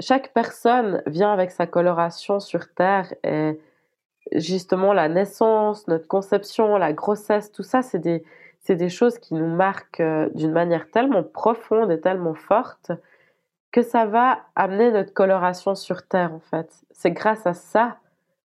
Chaque 0.00 0.32
personne 0.32 1.02
vient 1.06 1.32
avec 1.32 1.50
sa 1.50 1.66
coloration 1.66 2.40
sur 2.40 2.72
Terre 2.74 3.12
et 3.22 3.60
justement 4.32 4.92
la 4.92 5.08
naissance, 5.08 5.86
notre 5.88 6.08
conception, 6.08 6.76
la 6.76 6.92
grossesse, 6.92 7.52
tout 7.52 7.62
ça, 7.62 7.82
c'est 7.82 7.98
des, 7.98 8.24
c'est 8.60 8.76
des 8.76 8.88
choses 8.88 9.18
qui 9.18 9.34
nous 9.34 9.46
marquent 9.46 10.00
euh, 10.00 10.28
d'une 10.34 10.52
manière 10.52 10.90
tellement 10.90 11.22
profonde 11.22 11.90
et 11.92 12.00
tellement 12.00 12.34
forte 12.34 12.92
que 13.70 13.82
ça 13.82 14.06
va 14.06 14.38
amener 14.54 14.90
notre 14.92 15.12
coloration 15.12 15.74
sur 15.74 16.06
Terre, 16.06 16.32
en 16.32 16.40
fait. 16.40 16.70
C'est 16.92 17.10
grâce 17.10 17.46
à 17.46 17.54
ça 17.54 17.98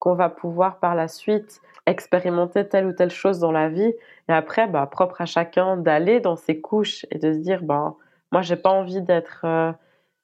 qu'on 0.03 0.15
va 0.15 0.27
pouvoir 0.27 0.79
par 0.79 0.95
la 0.95 1.07
suite 1.07 1.61
expérimenter 1.85 2.67
telle 2.67 2.85
ou 2.87 2.91
telle 2.91 3.09
chose 3.09 3.39
dans 3.39 3.53
la 3.53 3.69
vie. 3.69 3.93
Et 4.27 4.33
après, 4.33 4.67
bah, 4.67 4.85
propre 4.85 5.21
à 5.21 5.25
chacun 5.25 5.77
d'aller 5.77 6.19
dans 6.19 6.35
ses 6.35 6.59
couches 6.59 7.05
et 7.09 7.17
de 7.17 7.31
se 7.31 7.37
dire, 7.37 7.63
bah, 7.63 7.95
moi, 8.33 8.41
j'ai 8.41 8.57
pas 8.57 8.69
envie 8.69 9.01
d'être 9.01 9.45
euh, 9.45 9.71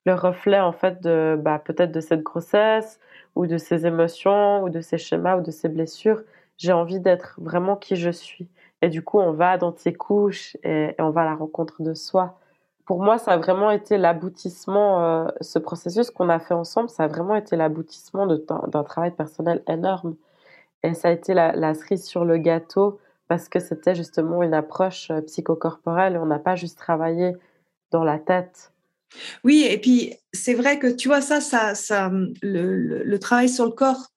le 0.06 0.16
reflet, 0.16 0.60
en 0.60 0.74
fait, 0.74 1.02
de, 1.02 1.40
bah, 1.40 1.60
peut-être 1.60 1.94
de 1.94 2.02
cette 2.02 2.24
grossesse 2.24 3.00
ou 3.36 3.48
de 3.48 3.58
ces 3.58 3.86
émotions 3.88 4.64
ou 4.64 4.70
de 4.70 4.82
ces 4.82 4.98
schémas 4.98 5.38
ou 5.38 5.42
de 5.42 5.52
ces 5.52 5.70
blessures. 5.70 6.24
J'ai 6.58 6.74
envie 6.74 7.00
d'être 7.00 7.40
vraiment 7.42 7.78
qui 7.78 7.96
je 7.96 8.10
suis. 8.10 8.50
Et 8.82 8.90
du 8.90 9.02
coup, 9.02 9.20
on 9.20 9.32
va 9.32 9.58
dans 9.58 9.74
ces 9.78 9.94
couches 9.94 10.58
et, 10.64 10.94
on 11.00 11.12
va 11.12 11.22
à 11.22 11.26
la 11.26 11.36
rencontre 11.36 11.84
de 11.84 11.94
soi. 11.94 12.38
Pour 12.90 13.04
moi, 13.04 13.20
ça 13.20 13.34
a 13.34 13.38
vraiment 13.38 13.70
été 13.70 14.00
l'aboutissement, 14.00 15.06
euh, 15.06 15.28
ce 15.42 15.60
processus 15.60 16.10
qu'on 16.10 16.28
a 16.28 16.40
fait 16.40 16.56
ensemble, 16.56 16.90
ça 16.90 17.04
a 17.04 17.08
vraiment 17.08 17.36
été 17.36 17.56
l'aboutissement 17.56 18.26
d'un 18.26 18.84
travail 18.84 19.12
personnel 19.12 19.62
énorme. 19.68 20.16
Et 20.82 20.96
ça 20.96 21.10
a 21.10 21.12
été 21.12 21.36
la, 21.36 21.76
cerise 21.76 22.04
sur 22.04 22.26
le 22.26 22.40
gâteau 22.40 23.00
parce 23.28 23.48
que 23.48 23.60
c'était 23.60 23.94
justement 23.94 24.42
une 24.42 24.56
approche 24.56 25.12
euh, 25.12 25.22
psychocorporelle. 25.22 26.18
On 26.18 26.26
n'a 26.26 26.40
pas 26.40 26.56
juste 26.56 26.80
travaillé 26.80 27.34
dans 27.92 28.04
la 28.04 28.18
tête. 28.18 28.74
Oui, 29.44 29.68
et 29.70 29.78
puis 29.78 30.16
c'est 30.34 30.56
vrai 30.56 30.80
que 30.80 30.88
tu 30.88 31.10
vois, 31.10 31.22
ça, 31.22 31.42
ça, 31.42 31.76
ça 31.76 32.10
le, 32.42 33.18
travail 33.20 33.50
sur 33.50 33.66
le 33.66 33.72
corps 33.72 34.08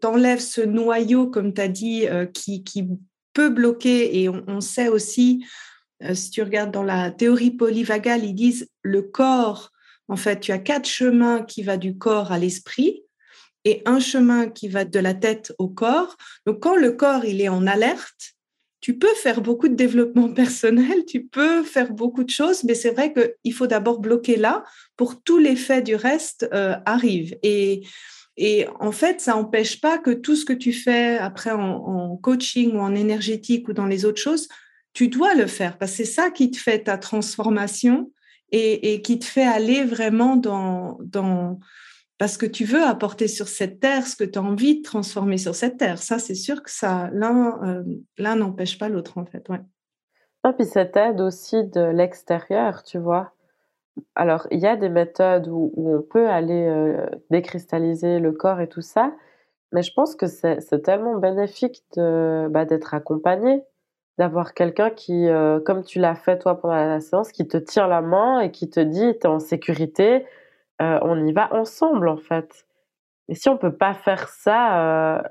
t'enlève 0.00 0.38
ce 0.38 0.62
noyau, 0.62 1.26
comme 1.26 1.52
tu 1.52 1.60
as 1.60 1.68
dit, 1.68 2.08
euh, 2.08 2.24
qui, 2.24 2.64
peut 3.34 3.50
bloquer. 3.50 4.22
Et 4.22 4.30
on, 4.30 4.62
sait 4.62 4.88
aussi, 4.88 5.44
si 6.14 6.30
tu 6.30 6.42
regardes 6.42 6.70
dans 6.70 6.82
la 6.82 7.10
théorie 7.10 7.50
polyvagale, 7.50 8.24
ils 8.24 8.34
disent 8.34 8.68
le 8.82 9.02
corps, 9.02 9.72
en 10.08 10.16
fait, 10.16 10.40
tu 10.40 10.52
as 10.52 10.58
quatre 10.58 10.88
chemins 10.88 11.42
qui 11.42 11.62
vont 11.62 11.76
du 11.76 11.96
corps 11.96 12.32
à 12.32 12.38
l'esprit 12.38 13.02
et 13.64 13.82
un 13.86 14.00
chemin 14.00 14.48
qui 14.48 14.68
va 14.68 14.84
de 14.84 14.98
la 14.98 15.14
tête 15.14 15.52
au 15.58 15.68
corps. 15.68 16.16
Donc, 16.46 16.60
quand 16.60 16.76
le 16.76 16.92
corps 16.92 17.24
il 17.24 17.40
est 17.40 17.48
en 17.48 17.66
alerte, 17.66 18.34
tu 18.80 18.98
peux 18.98 19.14
faire 19.14 19.40
beaucoup 19.40 19.68
de 19.68 19.74
développement 19.74 20.28
personnel, 20.34 21.04
tu 21.06 21.24
peux 21.24 21.62
faire 21.62 21.92
beaucoup 21.92 22.24
de 22.24 22.30
choses, 22.30 22.64
mais 22.64 22.74
c'est 22.74 22.90
vrai 22.90 23.14
qu'il 23.14 23.54
faut 23.54 23.66
d'abord 23.66 24.00
bloquer 24.00 24.36
là 24.36 24.64
pour 24.96 25.22
tout 25.22 25.38
l'effet 25.38 25.80
du 25.82 25.94
reste 25.94 26.48
euh, 26.52 26.74
arrive. 26.84 27.38
Et, 27.42 27.84
en 28.80 28.92
fait, 28.92 29.20
ça 29.20 29.32
n'empêche 29.32 29.80
pas 29.80 29.98
que 29.98 30.10
tout 30.10 30.36
ce 30.36 30.44
que 30.44 30.54
tu 30.54 30.72
fais 30.72 31.18
après 31.18 31.52
en, 31.52 32.16
coaching 32.16 32.72
ou 32.74 32.80
en 32.80 32.94
énergétique 32.94 33.68
ou 33.68 33.72
dans 33.72 33.86
les 33.86 34.04
autres 34.04 34.20
choses, 34.20 34.48
tu 34.92 35.08
dois 35.08 35.34
le 35.34 35.46
faire 35.46 35.78
parce 35.78 35.92
que 35.92 35.98
c'est 35.98 36.04
ça 36.04 36.30
qui 36.30 36.50
te 36.50 36.58
fait 36.58 36.84
ta 36.84 36.98
transformation 36.98 38.10
et, 38.50 39.00
qui 39.00 39.18
te 39.18 39.24
fait 39.24 39.46
aller 39.46 39.82
vraiment 39.82 40.36
dans, 40.36 40.98
parce 42.18 42.36
que 42.36 42.46
tu 42.46 42.64
veux 42.64 42.82
apporter 42.82 43.26
sur 43.26 43.48
cette 43.48 43.80
terre 43.80 44.06
ce 44.06 44.14
que 44.14 44.24
tu 44.24 44.38
as 44.38 44.42
envie 44.42 44.78
de 44.78 44.82
transformer 44.82 45.38
sur 45.38 45.54
cette 45.54 45.78
terre. 45.78 45.98
Ça, 45.98 46.18
c'est 46.18 46.34
sûr 46.34 46.62
que 46.62 46.70
ça, 46.70 47.08
l'un, 47.12 47.84
euh, 48.18 48.34
n'empêche 48.36 48.78
pas 48.78 48.90
l'autre, 48.90 49.16
en 49.16 49.24
fait. 49.24 49.48
Ouais. 49.48 49.60
Et 50.46 50.52
puis 50.52 50.66
cette 50.66 50.96
aide 50.96 51.20
aussi 51.20 51.64
de 51.64 51.80
l'extérieur, 51.80 52.82
tu 52.82 52.98
vois. 52.98 53.32
Alors, 54.14 54.46
il 54.50 54.58
y 54.60 54.66
a 54.66 54.76
des 54.76 54.88
méthodes 54.88 55.48
où, 55.48 55.72
on 55.76 56.02
peut 56.02 56.28
aller 56.28 56.66
euh, 56.66 57.06
décristalliser 57.30 58.18
le 58.18 58.32
corps 58.32 58.60
et 58.60 58.68
tout 58.68 58.80
ça, 58.82 59.14
mais 59.72 59.82
je 59.82 59.92
pense 59.94 60.14
que 60.14 60.26
c'est, 60.26 60.82
tellement 60.82 61.16
bénéfique 61.18 61.82
de, 61.96 62.48
bah, 62.50 62.64
d'être 62.64 62.94
accompagné, 62.94 63.62
d'avoir 64.18 64.54
quelqu'un 64.54 64.90
qui, 64.90 65.28
euh, 65.28 65.60
comme 65.60 65.84
tu 65.84 65.98
l'as 65.98 66.14
fait 66.14 66.38
toi 66.38 66.60
pendant 66.60 66.74
la 66.74 67.00
séance, 67.00 67.32
qui 67.32 67.46
te 67.48 67.56
tire 67.56 67.88
la 67.88 68.02
main 68.02 68.40
et 68.40 68.50
qui 68.50 68.68
te 68.68 68.80
dit, 68.80 69.18
tu 69.18 69.26
es 69.26 69.26
en 69.26 69.38
sécurité, 69.38 70.26
euh, 70.80 70.98
on 71.02 71.26
y 71.26 71.32
va 71.32 71.52
ensemble 71.54 72.08
en 72.08 72.16
fait. 72.16 72.66
Et 73.28 73.34
si 73.34 73.48
on 73.48 73.56
peut 73.56 73.74
pas 73.74 73.94
faire 73.94 74.28
ça, 74.28 75.16
euh, 75.16 75.22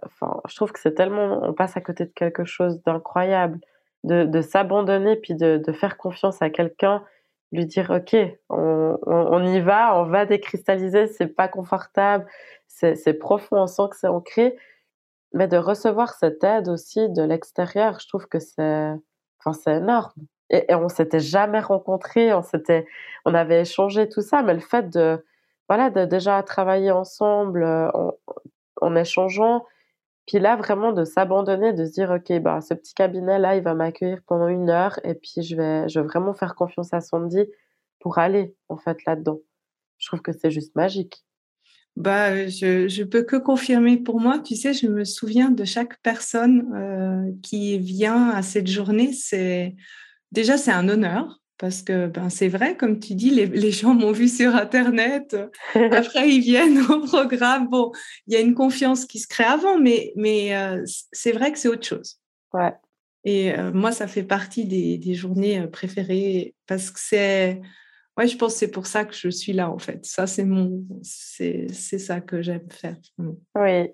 je 0.48 0.56
trouve 0.56 0.72
que 0.72 0.80
c'est 0.80 0.94
tellement, 0.94 1.42
on 1.44 1.54
passe 1.54 1.78
à 1.78 1.82
côté 1.82 2.06
de 2.06 2.12
quelque 2.12 2.46
chose 2.46 2.82
d'incroyable, 2.84 3.60
de, 4.04 4.42
s'abandonner 4.42 5.16
puis 5.16 5.36
de, 5.36 5.72
faire 5.74 5.98
confiance 5.98 6.42
à 6.42 6.50
quelqu'un, 6.50 7.04
lui 7.52 7.66
dire 7.66 7.92
ok, 7.92 8.16
on, 8.50 9.44
y 9.44 9.60
va, 9.60 10.00
on 10.00 10.06
va 10.06 10.26
décristalliser, 10.26 11.08
c'est 11.08 11.28
pas 11.28 11.48
confortable, 11.48 12.26
c'est 12.68 13.14
profond, 13.14 13.58
on 13.58 13.68
sent 13.68 13.84
que 13.92 13.98
c'est 13.98 14.08
ancré, 14.08 14.58
mais 15.34 15.48
de 15.48 15.58
recevoir 15.58 16.14
cette 16.14 16.44
aide 16.44 16.70
aussi 16.70 17.10
de 17.10 17.24
l'extérieur, 17.24 18.00
je 18.00 18.08
trouve 18.08 18.28
que 18.28 18.40
c'est, 18.40 18.92
enfin, 19.40 19.54
c'est 19.54 19.78
énorme. 19.78 20.12
Et, 20.50 20.76
on 20.76 20.90
s'était 20.90 21.20
jamais 21.22 21.62
rencontrés, 21.62 22.34
on 22.34 22.44
s'était, 22.44 22.86
on 23.26 23.34
avait 23.34 23.62
échangé 23.62 24.10
tout 24.10 24.22
ça, 24.22 24.44
mais 24.44 24.54
le 24.54 24.60
fait 24.60 24.90
de 24.90 25.24
voilà, 25.70 25.90
de 25.90 26.04
déjà 26.06 26.44
travailler 26.44 26.92
ensemble 26.92 27.64
euh, 27.64 27.90
en, 28.82 28.96
échangeant. 28.96 29.66
Puis 30.28 30.40
là, 30.40 30.58
vraiment 30.58 30.92
de 30.92 31.06
s'abandonner, 31.06 31.74
de 31.74 31.86
se 31.86 31.92
dire, 31.94 32.12
OK, 32.12 32.38
bah, 32.42 32.60
ce 32.62 32.74
petit 32.74 32.94
cabinet-là, 32.94 33.56
il 33.56 33.64
va 33.64 33.74
m'accueillir 33.74 34.22
pendant 34.28 34.48
une 34.50 34.70
heure 34.70 35.00
et 35.06 35.16
puis 35.16 35.42
je 35.44 35.56
vais, 35.56 35.88
je 35.90 36.02
vais 36.02 36.06
vraiment 36.08 36.34
faire 36.34 36.56
confiance 36.56 36.94
à 36.94 37.02
Sandy 37.02 37.46
pour 38.00 38.18
aller, 38.18 38.56
en 38.70 38.78
fait, 38.78 38.98
là-dedans. 39.06 39.40
Je 39.98 40.08
trouve 40.08 40.22
que 40.22 40.34
c'est 40.34 40.52
juste 40.52 40.76
magique. 40.76 41.24
Bah, 41.98 42.48
je, 42.48 42.88
je 42.88 43.04
peux 43.04 43.24
que 43.24 43.36
confirmer 43.36 43.98
pour 43.98 44.20
moi. 44.20 44.40
Tu 44.40 44.56
sais, 44.56 44.74
je 44.74 44.88
me 44.88 45.04
souviens 45.04 45.50
de 45.50 45.66
chaque 45.66 46.02
personne 46.02 46.72
euh, 46.74 47.32
qui 47.44 47.78
vient 47.80 48.30
à 48.30 48.42
cette 48.42 48.68
journée. 48.68 49.14
C'est 49.14 49.76
déjà 50.32 50.58
c'est 50.58 50.72
un 50.72 50.88
honneur 50.88 51.42
parce 51.62 51.84
que 51.84 52.08
ben, 52.08 52.30
c'est 52.32 52.48
vrai, 52.48 52.76
comme 52.76 53.00
tu 53.00 53.14
dis, 53.14 53.30
les, 53.30 53.46
les 53.46 53.72
gens 53.72 53.94
m'ont 53.94 54.12
vu 54.12 54.28
sur 54.28 54.56
Internet. 54.56 55.38
Après, 55.76 56.28
ils 56.28 56.42
viennent 56.42 56.80
au 56.90 57.02
programme. 57.02 57.68
Bon, 57.68 57.92
il 58.26 58.34
y 58.34 58.36
a 58.36 58.40
une 58.40 58.56
confiance 58.56 59.06
qui 59.06 59.20
se 59.20 59.28
crée 59.28 59.44
avant, 59.44 59.78
mais, 59.78 60.12
mais 60.16 60.56
euh, 60.56 60.84
c'est 61.12 61.32
vrai 61.32 61.52
que 61.52 61.60
c'est 61.60 61.68
autre 61.68 61.86
chose. 61.86 62.18
Ouais. 62.54 62.74
Et 63.26 63.54
euh, 63.54 63.72
moi, 63.72 63.92
ça 63.92 64.08
fait 64.08 64.24
partie 64.24 64.66
des, 64.66 64.98
des, 64.98 65.14
journées 65.14 65.68
préférées 65.68 66.56
parce 66.66 66.90
que 66.90 67.00
c'est. 67.00 67.62
Ouais, 68.18 68.28
je 68.28 68.38
pense 68.38 68.54
que 68.54 68.60
c'est 68.60 68.72
pour 68.72 68.88
ça 68.88 69.06
que 69.06 69.16
je 69.16 69.30
suis 69.30 69.54
là, 69.54 69.70
en 69.70 69.80
fait. 69.80 70.06
Ça, 70.06 70.28
c'est 70.28 70.44
mon. 70.44 70.84
C'est 71.02 71.70
ça 71.70 72.20
que 72.22 72.42
j'aime 72.42 72.70
faire. 72.70 72.98
Oui. 73.56 73.90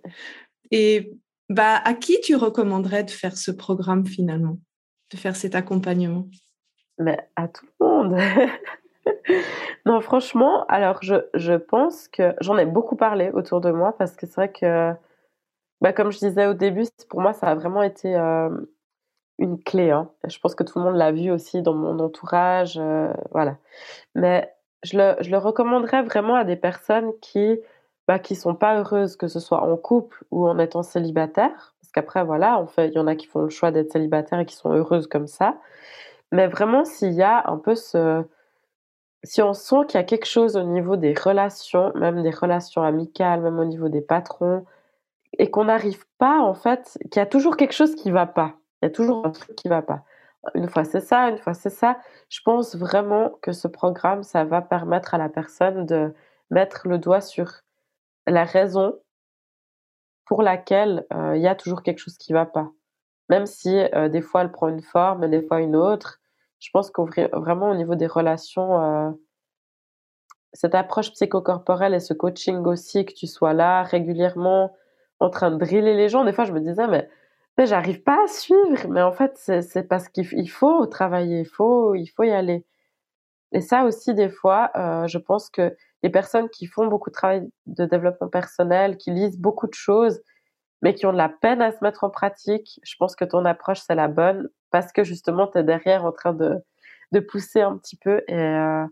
Et 0.72 1.14
bah, 1.50 1.82
à 1.84 1.94
qui 1.94 2.20
tu 2.22 2.36
recommanderais 2.36 3.04
de 3.04 3.12
faire 3.12 3.38
ce 3.38 3.52
programme 3.52 4.06
finalement, 4.06 4.60
de 5.12 5.18
faire 5.18 5.36
cet 5.36 5.56
accompagnement? 5.56 6.28
Mais 7.00 7.20
à 7.36 7.48
tout 7.48 7.66
le 7.80 7.86
monde. 7.86 8.18
non, 9.86 10.02
franchement, 10.02 10.66
alors 10.66 11.00
je, 11.02 11.16
je 11.36 11.54
pense 11.54 12.08
que 12.08 12.34
j'en 12.42 12.58
ai 12.58 12.66
beaucoup 12.66 12.96
parlé 12.96 13.30
autour 13.34 13.62
de 13.62 13.72
moi 13.72 13.96
parce 13.98 14.16
que 14.16 14.26
c'est 14.26 14.36
vrai 14.36 14.52
que, 14.52 14.94
bah, 15.80 15.94
comme 15.94 16.12
je 16.12 16.18
disais 16.18 16.48
au 16.48 16.54
début, 16.54 16.86
pour 17.10 17.22
moi, 17.22 17.34
ça 17.34 17.48
a 17.48 17.56
vraiment 17.56 17.84
été 17.84 18.16
euh, 18.16 18.50
une 19.40 19.62
clé. 19.62 19.92
Hein. 19.92 20.10
Je 20.28 20.40
pense 20.40 20.56
que 20.56 20.64
tout 20.64 20.80
le 20.80 20.86
monde 20.86 20.96
l'a 20.96 21.12
vu 21.12 21.32
aussi 21.32 21.62
dans 21.62 21.74
mon 21.74 22.00
entourage. 22.00 22.78
Euh, 22.78 23.14
voilà. 23.32 23.58
Mais 24.16 24.54
je 24.84 24.98
le, 24.98 25.16
je 25.22 25.30
le 25.32 25.38
recommanderais 25.38 26.04
vraiment 26.04 26.36
à 26.36 26.44
des 26.44 26.56
personnes 26.56 27.12
qui 27.22 27.60
bah, 28.08 28.20
qui 28.20 28.36
sont 28.36 28.56
pas 28.56 28.78
heureuses, 28.78 29.18
que 29.18 29.28
ce 29.28 29.40
soit 29.40 29.62
en 29.62 29.76
couple 29.76 30.24
ou 30.32 30.48
en 30.48 30.58
étant 30.60 30.82
célibataire. 30.84 31.76
Parce 31.82 31.92
qu'après, 31.94 32.24
voilà, 32.24 32.66
fait, 32.68 32.88
il 32.88 32.94
y 32.94 33.00
en 33.00 33.08
a 33.08 33.16
qui 33.16 33.28
font 33.28 33.42
le 33.42 33.50
choix 33.50 33.72
d'être 33.72 33.92
célibataire 33.92 34.40
et 34.40 34.46
qui 34.46 34.56
sont 34.56 34.72
heureuses 34.72 35.08
comme 35.08 35.28
ça. 35.28 35.58
Mais 36.32 36.48
vraiment, 36.48 36.86
s'il 36.86 37.14
y 37.14 37.24
a 37.24 37.50
un 37.50 37.58
peu 37.58 37.76
ce... 37.76 38.24
Si 39.24 39.42
on 39.42 39.54
sent 39.54 39.88
qu'il 39.88 40.00
y 40.00 40.02
a 40.02 40.06
quelque 40.06 40.26
chose 40.28 40.56
au 40.56 40.64
niveau 40.64 40.96
des 40.96 41.14
relations, 41.14 41.92
même 41.96 42.24
des 42.24 42.30
relations 42.30 42.84
amicales, 42.84 43.42
même 43.42 43.60
au 43.60 43.66
niveau 43.66 43.90
des 43.90 44.02
patrons, 44.02 44.66
et 45.38 45.50
qu'on 45.52 45.66
n'arrive 45.66 46.06
pas, 46.18 46.40
en 46.40 46.54
fait, 46.54 46.98
qu'il 47.12 47.20
y 47.20 47.24
a 47.24 47.26
toujours 47.26 47.58
quelque 47.58 47.74
chose 47.74 47.96
qui 47.96 48.10
ne 48.10 48.14
va 48.14 48.26
pas. 48.26 48.54
Il 48.82 48.86
y 48.86 48.88
a 48.88 48.92
toujours 48.92 49.26
un 49.26 49.32
truc 49.32 49.56
qui 49.56 49.68
ne 49.68 49.74
va 49.74 49.82
pas. 49.82 50.04
Une 50.56 50.70
fois 50.70 50.84
c'est 50.84 51.02
ça, 51.02 51.30
une 51.30 51.38
fois 51.38 51.54
c'est 51.54 51.70
ça. 51.70 51.98
Je 52.30 52.40
pense 52.44 52.76
vraiment 52.76 53.32
que 53.42 53.52
ce 53.52 53.68
programme, 53.68 54.24
ça 54.24 54.44
va 54.46 54.62
permettre 54.62 55.14
à 55.14 55.18
la 55.18 55.30
personne 55.30 55.86
de 55.86 56.14
mettre 56.52 56.88
le 56.88 56.98
doigt 56.98 57.22
sur 57.22 57.52
la 58.28 58.46
raison 58.46 59.00
pour 60.26 60.42
laquelle 60.42 61.06
euh, 61.14 61.36
il 61.36 61.42
y 61.42 61.48
a 61.48 61.56
toujours 61.56 61.84
quelque 61.84 62.00
chose 62.00 62.18
qui 62.18 62.34
ne 62.34 62.38
va 62.38 62.46
pas 62.46 62.72
même 63.30 63.46
si 63.46 63.78
euh, 63.94 64.10
des 64.10 64.22
fois 64.22 64.42
elle 64.42 64.52
prend 64.52 64.70
une 64.70 64.82
forme 64.82 65.24
et 65.24 65.30
des 65.30 65.42
fois 65.42 65.60
une 65.60 65.76
autre. 65.76 66.20
Je 66.60 66.70
pense 66.72 66.90
que 66.92 67.02
vraiment 67.36 67.70
au 67.70 67.76
niveau 67.76 67.96
des 67.96 68.08
relations, 68.08 68.82
euh, 68.82 69.12
cette 70.54 70.76
approche 70.76 71.12
psychocorporelle 71.12 71.94
et 71.94 72.00
ce 72.00 72.14
coaching 72.14 72.58
aussi, 72.66 73.06
que 73.06 73.14
tu 73.14 73.28
sois 73.28 73.54
là 73.54 73.84
régulièrement 73.84 74.76
en 75.20 75.30
train 75.30 75.52
de 75.52 75.58
driller 75.58 75.94
les 75.94 76.10
gens, 76.10 76.24
des 76.24 76.34
fois 76.34 76.46
je 76.46 76.54
me 76.54 76.60
disais, 76.60 76.88
mais 76.88 77.10
j'arrive 77.66 78.04
pas 78.04 78.24
à 78.24 78.28
suivre. 78.28 78.88
Mais 78.90 79.02
en 79.02 79.12
fait, 79.12 79.38
c'est 79.38 79.88
parce 79.88 80.10
qu'il 80.10 80.50
faut 80.50 80.86
travailler, 80.86 81.42
il 81.42 81.48
faut, 81.48 81.96
il 81.96 82.08
faut 82.08 82.24
y 82.24 82.32
aller. 82.32 82.66
Et 83.52 83.62
ça 83.62 83.86
aussi, 83.86 84.14
des 84.14 84.30
fois, 84.30 84.72
euh, 84.76 85.08
je 85.08 85.18
pense 85.18 85.50
que 85.50 85.76
les 86.04 86.10
personnes 86.10 86.50
qui 86.50 86.68
font 86.68 86.88
beaucoup 86.88 87.10
de 87.10 87.16
travail 87.16 87.50
de 87.66 87.86
développement 87.86 88.28
personnel, 88.28 88.98
qui 88.98 89.12
lisent 89.12 89.38
beaucoup 89.40 89.68
de 89.68 89.74
choses, 89.74 90.22
mais 90.82 90.94
qui 90.94 91.06
ont 91.06 91.14
de 91.14 91.18
la 91.18 91.30
peine 91.30 91.62
à 91.62 91.72
se 91.72 91.84
mettre 91.84 92.04
en 92.04 92.10
pratique, 92.10 92.80
je 92.84 92.96
pense 93.00 93.16
que 93.16 93.26
ton 93.26 93.46
approche, 93.46 93.80
c'est 93.80 93.96
la 93.96 94.08
bonne 94.08 94.50
parce 94.72 94.92
que 94.92 95.04
justement, 95.04 95.48
tu 95.48 95.58
es 95.60 95.64
derrière 95.64 96.06
en 96.06 96.12
train 96.12 96.34
de, 96.34 96.58
de 97.12 97.20
pousser 97.20 97.62
un 97.62 97.78
petit 97.78 97.96
peu. 97.98 98.24
Et 98.28 98.36
euh, 98.36 98.86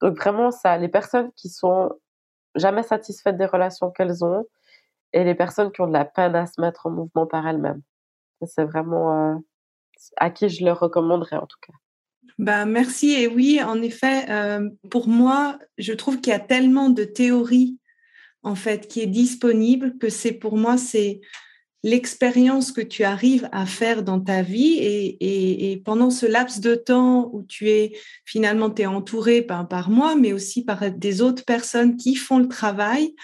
donc 0.00 0.16
vraiment, 0.16 0.50
ça, 0.50 0.76
les 0.76 0.88
personnes 0.88 1.32
qui 1.32 1.48
sont 1.48 1.90
jamais 2.54 2.82
satisfaites 2.82 3.36
des 3.36 3.46
relations 3.46 3.90
qu'elles 3.90 4.24
ont 4.24 4.46
et 5.12 5.24
les 5.24 5.34
personnes 5.34 5.72
qui 5.72 5.80
ont 5.80 5.86
de 5.88 5.92
la 5.92 6.04
peine 6.04 6.36
à 6.36 6.46
se 6.46 6.60
mettre 6.60 6.86
en 6.86 6.90
mouvement 6.90 7.26
par 7.26 7.46
elles-mêmes. 7.48 7.82
C'est 8.46 8.64
vraiment 8.64 9.34
euh, 9.34 9.34
à 10.16 10.30
qui 10.30 10.48
je 10.48 10.64
le 10.64 10.72
recommanderais 10.72 11.36
en 11.36 11.46
tout 11.46 11.58
cas. 11.66 11.72
Bah, 12.38 12.64
merci. 12.64 13.12
Et 13.12 13.28
oui, 13.28 13.60
en 13.62 13.80
effet, 13.80 14.28
euh, 14.30 14.68
pour 14.90 15.08
moi, 15.08 15.58
je 15.78 15.92
trouve 15.92 16.20
qu'il 16.20 16.32
y 16.32 16.36
a 16.36 16.40
tellement 16.40 16.90
de 16.90 17.04
théories 17.04 17.78
en 18.42 18.54
fait, 18.54 18.88
qui 18.88 19.00
est 19.00 19.06
disponible, 19.06 19.96
que 19.98 20.10
c'est 20.10 20.32
pour 20.32 20.56
moi, 20.56 20.76
c'est 20.76 21.22
l'expérience 21.82 22.72
que 22.72 22.80
tu 22.80 23.04
arrives 23.04 23.48
à 23.52 23.66
faire 23.66 24.02
dans 24.02 24.20
ta 24.20 24.42
vie 24.42 24.78
et, 24.80 25.82
pendant 25.84 26.10
ce 26.10 26.24
laps 26.24 26.60
de 26.60 26.74
temps 26.74 27.30
où 27.32 27.42
tu 27.42 27.68
es 27.68 27.92
finalement 28.24 28.74
es 28.74 28.86
entouré 28.86 29.42
par, 29.42 29.68
par 29.68 29.90
moi, 29.90 30.14
mais 30.14 30.32
aussi 30.32 30.64
par 30.64 30.90
des 30.90 31.20
autres 31.20 31.44
personnes 31.44 31.96
qui 31.96 32.14
font 32.14 32.38
le 32.38 32.48
travail. 32.48 33.14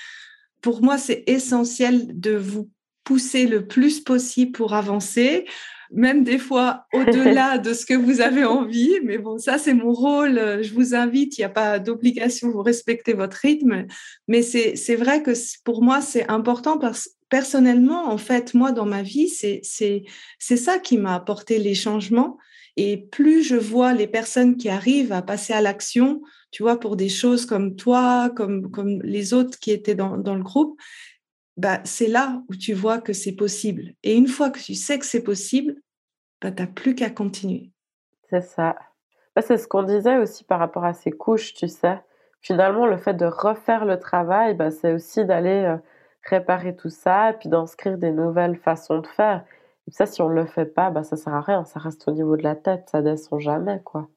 Pour 0.60 0.82
moi, 0.82 0.98
c'est 0.98 1.24
essentiel 1.26 2.18
de 2.20 2.32
vous 2.32 2.68
pousser 3.04 3.46
le 3.46 3.66
plus 3.66 4.00
possible 4.00 4.52
pour 4.52 4.74
avancer 4.74 5.46
même 5.90 6.22
des 6.22 6.38
fois 6.38 6.86
au-delà 6.92 7.58
de 7.58 7.74
ce 7.74 7.84
que 7.84 7.94
vous 7.94 8.20
avez 8.20 8.44
envie. 8.44 8.98
Mais 9.04 9.18
bon, 9.18 9.38
ça, 9.38 9.58
c'est 9.58 9.74
mon 9.74 9.92
rôle. 9.92 10.62
Je 10.62 10.72
vous 10.72 10.94
invite, 10.94 11.36
il 11.38 11.40
n'y 11.40 11.46
a 11.46 11.50
pas 11.50 11.78
d'obligation, 11.78 12.50
vous 12.50 12.62
respectez 12.62 13.12
votre 13.12 13.36
rythme. 13.36 13.86
Mais 14.28 14.42
c'est 14.42 14.96
vrai 14.96 15.22
que 15.22 15.32
pour 15.64 15.82
moi, 15.82 16.00
c'est 16.00 16.28
important 16.30 16.78
parce 16.78 17.06
que 17.06 17.10
personnellement, 17.28 18.08
en 18.08 18.18
fait, 18.18 18.54
moi, 18.54 18.72
dans 18.72 18.86
ma 18.86 19.02
vie, 19.02 19.28
c'est 19.28 20.02
ça 20.38 20.78
qui 20.78 20.98
m'a 20.98 21.14
apporté 21.14 21.58
les 21.58 21.74
changements. 21.74 22.38
Et 22.76 22.96
plus 22.96 23.42
je 23.42 23.56
vois 23.56 23.92
les 23.92 24.06
personnes 24.06 24.56
qui 24.56 24.68
arrivent 24.68 25.12
à 25.12 25.22
passer 25.22 25.52
à 25.52 25.60
l'action, 25.60 26.22
tu 26.50 26.62
vois, 26.62 26.78
pour 26.78 26.96
des 26.96 27.08
choses 27.08 27.44
comme 27.44 27.76
toi, 27.76 28.30
comme, 28.34 28.70
comme 28.70 29.02
les 29.02 29.34
autres 29.34 29.58
qui 29.58 29.70
étaient 29.70 29.96
dans, 29.96 30.16
dans 30.16 30.34
le 30.34 30.42
groupe, 30.42 30.80
bah, 31.56 31.80
c'est 31.84 32.06
là 32.06 32.42
où 32.48 32.54
tu 32.54 32.72
vois 32.74 33.00
que 33.00 33.12
c'est 33.12 33.36
possible. 33.36 33.94
Et 34.02 34.16
une 34.16 34.28
fois 34.28 34.50
que 34.50 34.60
tu 34.60 34.74
sais 34.74 34.98
que 34.98 35.06
c'est 35.06 35.22
possible, 35.22 35.76
bah, 36.40 36.50
tu 36.50 36.62
n'as 36.62 36.68
plus 36.68 36.94
qu'à 36.94 37.10
continuer. 37.10 37.70
C'est 38.30 38.42
ça. 38.42 38.76
Bah, 39.36 39.42
c'est 39.42 39.58
ce 39.58 39.68
qu'on 39.68 39.82
disait 39.82 40.18
aussi 40.18 40.44
par 40.44 40.58
rapport 40.58 40.84
à 40.84 40.94
ces 40.94 41.10
couches, 41.12 41.54
tu 41.54 41.68
sais. 41.68 42.00
Finalement, 42.40 42.86
le 42.86 42.96
fait 42.96 43.14
de 43.14 43.26
refaire 43.26 43.84
le 43.84 43.98
travail, 43.98 44.54
bah, 44.54 44.70
c'est 44.70 44.92
aussi 44.92 45.24
d'aller 45.24 45.64
euh, 45.64 45.76
réparer 46.24 46.74
tout 46.76 46.90
ça 46.90 47.30
et 47.30 47.34
puis 47.34 47.48
d'inscrire 47.48 47.98
des 47.98 48.12
nouvelles 48.12 48.56
façons 48.56 48.98
de 48.98 49.06
faire. 49.06 49.44
Et 49.86 49.90
ça, 49.92 50.06
si 50.06 50.22
on 50.22 50.28
ne 50.28 50.34
le 50.34 50.46
fait 50.46 50.66
pas, 50.66 50.90
bah, 50.90 51.02
ça 51.02 51.16
sert 51.16 51.34
à 51.34 51.40
rien. 51.40 51.64
Ça 51.64 51.80
reste 51.80 52.06
au 52.08 52.12
niveau 52.12 52.36
de 52.36 52.42
la 52.42 52.56
tête, 52.56 52.88
ça 52.90 53.02
descend 53.02 53.40
jamais, 53.40 53.80
quoi. 53.84 54.08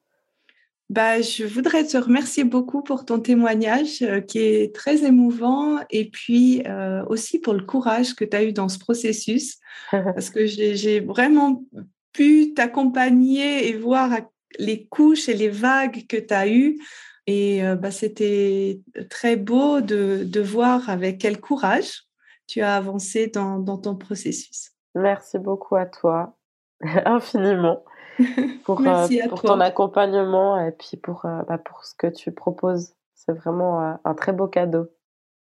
Bah, 0.90 1.22
je 1.22 1.44
voudrais 1.44 1.84
te 1.84 1.96
remercier 1.96 2.44
beaucoup 2.44 2.82
pour 2.82 3.06
ton 3.06 3.18
témoignage 3.18 4.02
euh, 4.02 4.20
qui 4.20 4.38
est 4.40 4.74
très 4.74 5.02
émouvant 5.04 5.78
et 5.88 6.10
puis 6.10 6.62
euh, 6.66 7.02
aussi 7.06 7.38
pour 7.38 7.54
le 7.54 7.64
courage 7.64 8.14
que 8.14 8.24
tu 8.24 8.36
as 8.36 8.44
eu 8.44 8.52
dans 8.52 8.68
ce 8.68 8.78
processus 8.78 9.58
parce 9.90 10.28
que 10.28 10.44
j'ai 10.44 11.00
vraiment 11.00 11.64
pu 12.12 12.52
t'accompagner 12.52 13.68
et 13.68 13.76
voir 13.76 14.10
les 14.58 14.86
couches 14.86 15.28
et 15.28 15.34
les 15.34 15.48
vagues 15.48 16.06
que 16.06 16.18
tu 16.18 16.34
as 16.34 16.48
eues. 16.48 16.78
Et 17.26 17.64
euh, 17.64 17.76
bah, 17.76 17.90
c'était 17.90 18.80
très 19.08 19.36
beau 19.36 19.80
de, 19.80 20.24
de, 20.24 20.40
voir 20.40 20.90
avec 20.90 21.18
quel 21.18 21.40
courage 21.40 22.02
tu 22.46 22.60
as 22.60 22.76
avancé 22.76 23.28
dans, 23.28 23.58
dans 23.58 23.78
ton 23.78 23.96
processus. 23.96 24.72
Merci 24.94 25.38
beaucoup 25.38 25.76
à 25.76 25.86
toi, 25.86 26.36
infiniment. 27.06 27.82
pour, 28.64 28.80
euh, 28.86 29.06
pour 29.28 29.42
ton 29.42 29.60
accompagnement 29.60 30.60
et 30.60 30.72
puis 30.72 30.96
pour, 30.96 31.24
euh, 31.26 31.42
bah, 31.48 31.58
pour 31.58 31.84
ce 31.84 31.94
que 31.94 32.06
tu 32.06 32.32
proposes. 32.32 32.94
C'est 33.14 33.32
vraiment 33.32 33.80
euh, 33.80 33.94
un 34.04 34.14
très 34.14 34.32
beau 34.32 34.46
cadeau. 34.46 34.86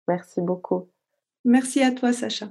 Merci 0.09 0.41
beaucoup. 0.41 0.89
Merci 1.45 1.83
à 1.83 1.93
toi, 1.93 2.13
Sacha. 2.13 2.47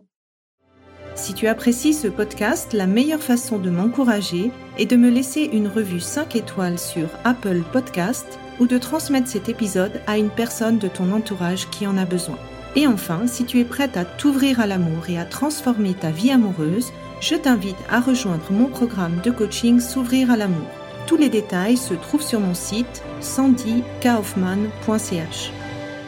Si 1.16 1.34
tu 1.34 1.48
apprécies 1.48 1.94
ce 1.94 2.08
podcast, 2.08 2.74
la 2.74 2.88
meilleure 2.88 3.22
façon 3.22 3.60
de 3.60 3.70
m'encourager 3.70 4.52
est 4.78 4.86
de 4.86 4.96
me 4.96 5.10
laisser 5.10 5.44
une 5.44 5.68
revue 5.68 6.00
5 6.00 6.36
étoiles 6.36 6.80
sur 6.80 7.10
Apple 7.26 7.62
Podcast 7.74 8.40
ou 8.60 8.68
de 8.68 8.78
transmettre 8.78 9.28
cet 9.28 9.50
épisode 9.50 10.02
à 10.08 10.18
une 10.18 10.30
personne 10.30 10.78
de 10.78 10.88
ton 10.88 11.12
entourage 11.12 11.70
qui 11.70 11.86
en 11.86 11.98
a 11.98 12.06
besoin. 12.06 12.38
Et 12.76 12.88
enfin, 12.88 13.28
si 13.28 13.46
tu 13.46 13.60
es 13.60 13.66
prête 13.66 13.98
à 13.98 14.06
t'ouvrir 14.06 14.62
à 14.62 14.68
l'amour 14.68 15.10
et 15.10 15.20
à 15.20 15.26
transformer 15.26 15.94
ta 15.94 16.10
vie 16.10 16.32
amoureuse, 16.32 16.94
je 17.22 17.36
t'invite 17.36 17.78
à 17.90 18.02
rejoindre 18.02 18.52
mon 18.52 18.66
programme 18.66 19.22
de 19.24 19.32
coaching 19.32 19.80
S'ouvrir 19.80 20.32
à 20.32 20.38
l'amour. 20.38 20.68
Tous 21.08 21.18
les 21.18 21.30
détails 21.30 21.78
se 21.78 21.94
trouvent 21.94 22.24
sur 22.24 22.40
mon 22.40 22.56
site 22.56 23.04
sandykaufman.ch. 23.22 25.52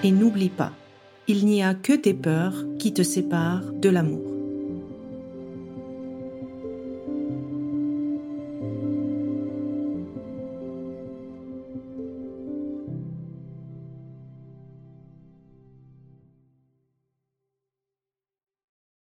Et 0.04 0.12
n'oublie 0.12 0.49
pas, 0.49 0.73
il 1.28 1.45
n'y 1.45 1.63
a 1.63 1.73
que 1.73 1.93
tes 1.93 2.13
peurs 2.13 2.65
qui 2.80 2.93
te 2.93 3.04
séparent 3.04 3.71
de 3.71 3.89
l'amour. 3.89 4.33